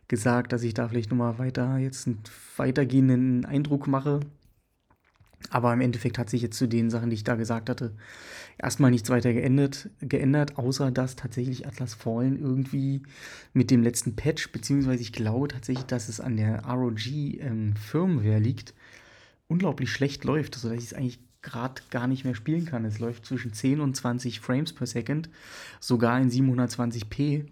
gesagt, 0.09 0.53
dass 0.53 0.63
ich 0.63 0.75
da 0.75 0.89
vielleicht 0.89 1.11
nochmal 1.11 1.39
weiter 1.39 1.79
jetzt 1.79 2.07
einen 2.07 2.21
weitergehenden 2.57 3.45
Eindruck 3.45 3.87
mache. 3.87 4.21
Aber 5.51 5.73
im 5.73 5.81
Endeffekt 5.81 6.19
hat 6.19 6.31
sich 6.31 6.43
jetzt 6.43 6.57
zu 6.57 6.67
den 6.67 6.91
Sachen, 6.91 7.11
die 7.11 7.15
ich 7.15 7.25
da 7.25 7.35
gesagt 7.35 7.69
hatte, 7.69 7.93
erstmal 8.59 8.91
nichts 8.91 9.11
weiter 9.11 9.33
geändert, 9.33 9.91
geändert, 10.01 10.59
außer 10.59 10.91
dass 10.91 11.15
tatsächlich 11.15 11.67
Atlas 11.67 11.95
Fallen 11.95 12.41
irgendwie 12.41 13.03
mit 13.53 13.71
dem 13.71 13.83
letzten 13.83 14.17
Patch, 14.17 14.51
beziehungsweise 14.51 15.03
ich 15.03 15.13
glaube 15.13 15.49
tatsächlich, 15.49 15.87
dass 15.87 16.09
es 16.09 16.21
an 16.21 16.37
der 16.37 16.65
ROG 16.65 17.07
ähm, 17.07 17.75
Firmware 17.77 18.39
liegt, 18.39 18.75
unglaublich 19.47 19.91
schlecht 19.91 20.25
läuft, 20.25 20.55
sodass 20.55 20.79
ich 20.79 20.85
es 20.85 20.95
eigentlich 20.95 21.21
gerade 21.43 21.83
gar 21.91 22.07
nicht 22.07 22.25
mehr 22.25 22.35
spielen 22.35 22.65
kann. 22.65 22.85
Es 22.85 22.99
läuft 22.99 23.27
zwischen 23.27 23.53
10 23.53 23.81
und 23.81 23.97
20 23.97 24.41
Frames 24.41 24.73
per 24.73 24.87
Second, 24.87 25.29
sogar 25.81 26.21
in 26.21 26.31
720p. 26.31 27.47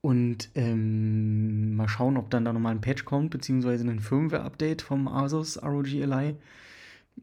Und 0.00 0.50
ähm, 0.54 1.76
mal 1.76 1.88
schauen, 1.88 2.18
ob 2.18 2.28
dann 2.30 2.44
da 2.44 2.52
nochmal 2.52 2.74
ein 2.74 2.82
Patch 2.82 3.04
kommt, 3.06 3.30
beziehungsweise 3.30 3.88
ein 3.88 4.00
Firmware-Update 4.00 4.82
vom 4.82 5.08
Asus 5.08 5.62
ROG 5.62 5.86
Ally. 5.86 6.34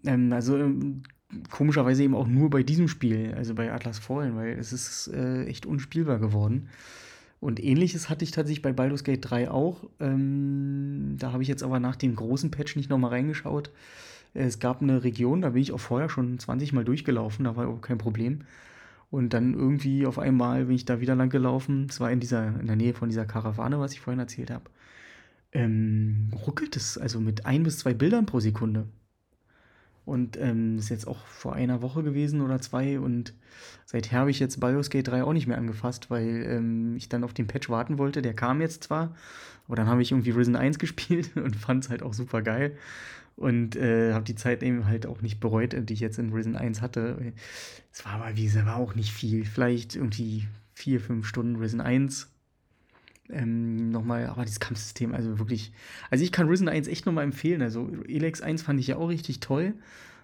Ähm, 0.03 0.33
also 0.33 0.57
ähm, 0.57 1.03
komischerweise 1.49 2.03
eben 2.03 2.15
auch 2.15 2.27
nur 2.27 2.49
bei 2.49 2.63
diesem 2.63 2.87
Spiel, 2.87 3.33
also 3.35 3.53
bei 3.53 3.71
Atlas 3.71 3.99
Fallen, 3.99 4.35
weil 4.35 4.57
es 4.57 4.73
ist 4.73 5.07
äh, 5.13 5.45
echt 5.45 5.65
unspielbar 5.65 6.19
geworden. 6.19 6.69
Und 7.39 7.63
ähnliches 7.63 8.09
hatte 8.09 8.23
ich 8.23 8.31
tatsächlich 8.31 8.61
bei 8.61 8.71
Baldur's 8.71 9.03
Gate 9.03 9.29
3 9.29 9.49
auch. 9.49 9.89
Ähm, 9.99 11.15
da 11.17 11.31
habe 11.31 11.41
ich 11.41 11.49
jetzt 11.49 11.63
aber 11.63 11.79
nach 11.79 11.95
dem 11.95 12.15
großen 12.15 12.51
Patch 12.51 12.75
nicht 12.75 12.89
nochmal 12.89 13.11
reingeschaut. 13.11 13.71
Es 14.33 14.59
gab 14.59 14.81
eine 14.81 15.03
Region, 15.03 15.41
da 15.41 15.49
bin 15.49 15.61
ich 15.61 15.73
auch 15.73 15.79
vorher 15.79 16.09
schon 16.09 16.39
20 16.39 16.73
Mal 16.73 16.85
durchgelaufen, 16.85 17.45
da 17.45 17.55
war 17.55 17.67
auch 17.67 17.81
kein 17.81 17.97
Problem. 17.97 18.43
Und 19.09 19.33
dann 19.33 19.53
irgendwie 19.53 20.05
auf 20.05 20.17
einmal 20.17 20.65
bin 20.65 20.75
ich 20.75 20.85
da 20.85 21.01
wieder 21.01 21.15
lang 21.15 21.29
gelaufen. 21.29 21.87
Es 21.89 21.99
war 21.99 22.11
in 22.11 22.21
dieser, 22.21 22.59
in 22.59 22.67
der 22.67 22.77
Nähe 22.77 22.93
von 22.93 23.09
dieser 23.09 23.25
Karawane, 23.25 23.77
was 23.77 23.91
ich 23.91 23.99
vorhin 23.99 24.19
erzählt 24.19 24.49
habe. 24.49 24.63
Ähm, 25.51 26.31
ruckelt 26.47 26.77
es, 26.77 26.97
also 26.97 27.19
mit 27.19 27.45
ein 27.45 27.63
bis 27.63 27.79
zwei 27.79 27.93
Bildern 27.93 28.25
pro 28.25 28.39
Sekunde. 28.39 28.87
Und 30.05 30.37
ähm, 30.39 30.77
ist 30.77 30.89
jetzt 30.89 31.07
auch 31.07 31.25
vor 31.27 31.53
einer 31.53 31.81
Woche 31.81 32.03
gewesen 32.03 32.41
oder 32.41 32.61
zwei. 32.61 33.01
Und 33.01 33.33
seither 33.85 34.19
habe 34.19 34.31
ich 34.31 34.39
jetzt 34.39 34.59
Gate 34.61 35.07
3 35.07 35.23
auch 35.25 35.33
nicht 35.33 35.45
mehr 35.45 35.57
angefasst, 35.57 36.09
weil 36.09 36.45
ähm, 36.47 36.95
ich 36.95 37.09
dann 37.09 37.25
auf 37.25 37.33
den 37.33 37.47
Patch 37.47 37.69
warten 37.69 37.97
wollte. 37.97 38.21
Der 38.21 38.33
kam 38.33 38.61
jetzt 38.61 38.85
zwar, 38.85 39.13
aber 39.67 39.75
dann 39.75 39.87
habe 39.87 40.01
ich 40.01 40.11
irgendwie 40.11 40.31
Risen 40.31 40.55
1 40.55 40.79
gespielt 40.79 41.35
und 41.35 41.57
fand 41.57 41.83
es 41.83 41.89
halt 41.89 42.01
auch 42.01 42.13
super 42.13 42.41
geil. 42.41 42.77
Und 43.35 43.75
äh, 43.75 44.13
habe 44.13 44.25
die 44.25 44.35
Zeit 44.35 44.61
eben 44.61 44.85
halt 44.85 45.05
auch 45.05 45.21
nicht 45.21 45.39
bereut, 45.39 45.75
die 45.77 45.93
ich 45.93 45.99
jetzt 45.99 46.19
in 46.19 46.31
Risen 46.31 46.55
1 46.55 46.81
hatte. 46.81 47.33
Es 47.91 48.05
war 48.05 48.13
aber, 48.13 48.35
wie 48.35 48.43
gesagt, 48.43 48.67
war 48.67 48.75
auch 48.75 48.93
nicht 48.93 49.11
viel. 49.11 49.45
Vielleicht 49.45 49.95
irgendwie 49.95 50.47
vier, 50.73 50.99
fünf 50.99 51.25
Stunden 51.25 51.55
Risen 51.55 51.81
1 51.81 52.29
ähm, 53.29 53.89
nochmal, 53.89 54.27
aber 54.27 54.43
dieses 54.43 54.59
Kampfsystem, 54.59 55.15
also 55.15 55.39
wirklich. 55.39 55.71
Also 56.09 56.23
ich 56.23 56.31
kann 56.31 56.47
Risen 56.49 56.69
1 56.69 56.87
echt 56.87 57.05
nochmal 57.05 57.23
empfehlen. 57.23 57.61
Also 57.61 57.89
Elex 58.07 58.41
1 58.41 58.61
fand 58.61 58.79
ich 58.79 58.87
ja 58.87 58.97
auch 58.97 59.07
richtig 59.07 59.39
toll. 59.39 59.73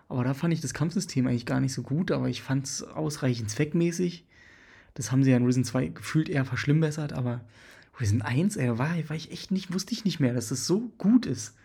Aber 0.09 0.23
da 0.23 0.33
fand 0.33 0.53
ich 0.53 0.61
das 0.61 0.73
Kampfsystem 0.73 1.27
eigentlich 1.27 1.45
gar 1.45 1.59
nicht 1.59 1.73
so 1.73 1.81
gut, 1.81 2.11
aber 2.11 2.29
ich 2.29 2.41
fand 2.41 2.65
es 2.65 2.83
ausreichend 2.83 3.49
zweckmäßig. 3.49 4.25
Das 4.93 5.11
haben 5.11 5.23
sie 5.23 5.31
ja 5.31 5.37
in 5.37 5.45
Risen 5.45 5.65
2 5.65 5.87
gefühlt 5.87 6.29
eher 6.29 6.45
verschlimmbessert, 6.45 7.13
aber 7.13 7.41
Risen 7.99 8.21
1, 8.21 8.55
ey, 8.57 8.77
war, 8.77 8.95
war 9.09 9.15
ich 9.15 9.31
echt 9.31 9.51
nicht, 9.51 9.73
wusste 9.73 9.93
ich 9.93 10.05
nicht 10.05 10.19
mehr, 10.19 10.33
dass 10.33 10.49
das 10.49 10.65
so 10.65 10.91
gut 10.97 11.25
ist. 11.25 11.55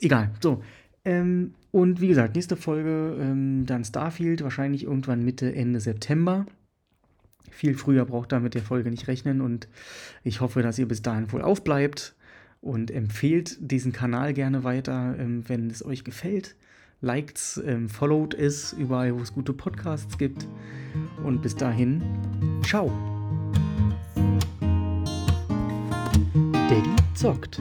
Egal, 0.00 0.30
so. 0.40 0.62
Ähm, 1.04 1.54
und 1.70 2.00
wie 2.00 2.08
gesagt, 2.08 2.34
nächste 2.34 2.56
Folge 2.56 3.16
ähm, 3.20 3.64
dann 3.66 3.84
Starfield, 3.84 4.42
wahrscheinlich 4.42 4.84
irgendwann 4.84 5.24
Mitte, 5.24 5.54
Ende 5.54 5.80
September 5.80 6.46
viel 7.60 7.74
früher 7.74 8.06
braucht 8.06 8.32
da 8.32 8.40
mit 8.40 8.54
der 8.54 8.62
Folge 8.62 8.90
nicht 8.90 9.06
rechnen 9.06 9.42
und 9.42 9.68
ich 10.24 10.40
hoffe, 10.40 10.62
dass 10.62 10.78
ihr 10.78 10.88
bis 10.88 11.02
dahin 11.02 11.30
wohl 11.30 11.42
aufbleibt 11.42 12.14
und 12.62 12.90
empfehlt 12.90 13.58
diesen 13.60 13.92
Kanal 13.92 14.32
gerne 14.32 14.64
weiter, 14.64 15.14
ähm, 15.18 15.44
wenn 15.46 15.68
es 15.68 15.84
euch 15.84 16.02
gefällt. 16.02 16.56
Liked, 17.02 17.60
ähm, 17.66 17.88
followed 17.88 18.34
es 18.34 18.72
überall, 18.72 19.14
wo 19.14 19.20
es 19.20 19.32
gute 19.34 19.52
Podcasts 19.52 20.16
gibt. 20.16 20.46
Und 21.22 21.42
bis 21.42 21.54
dahin, 21.54 22.02
ciao. 22.62 22.90
Daddy 26.52 26.96
zockt. 27.14 27.60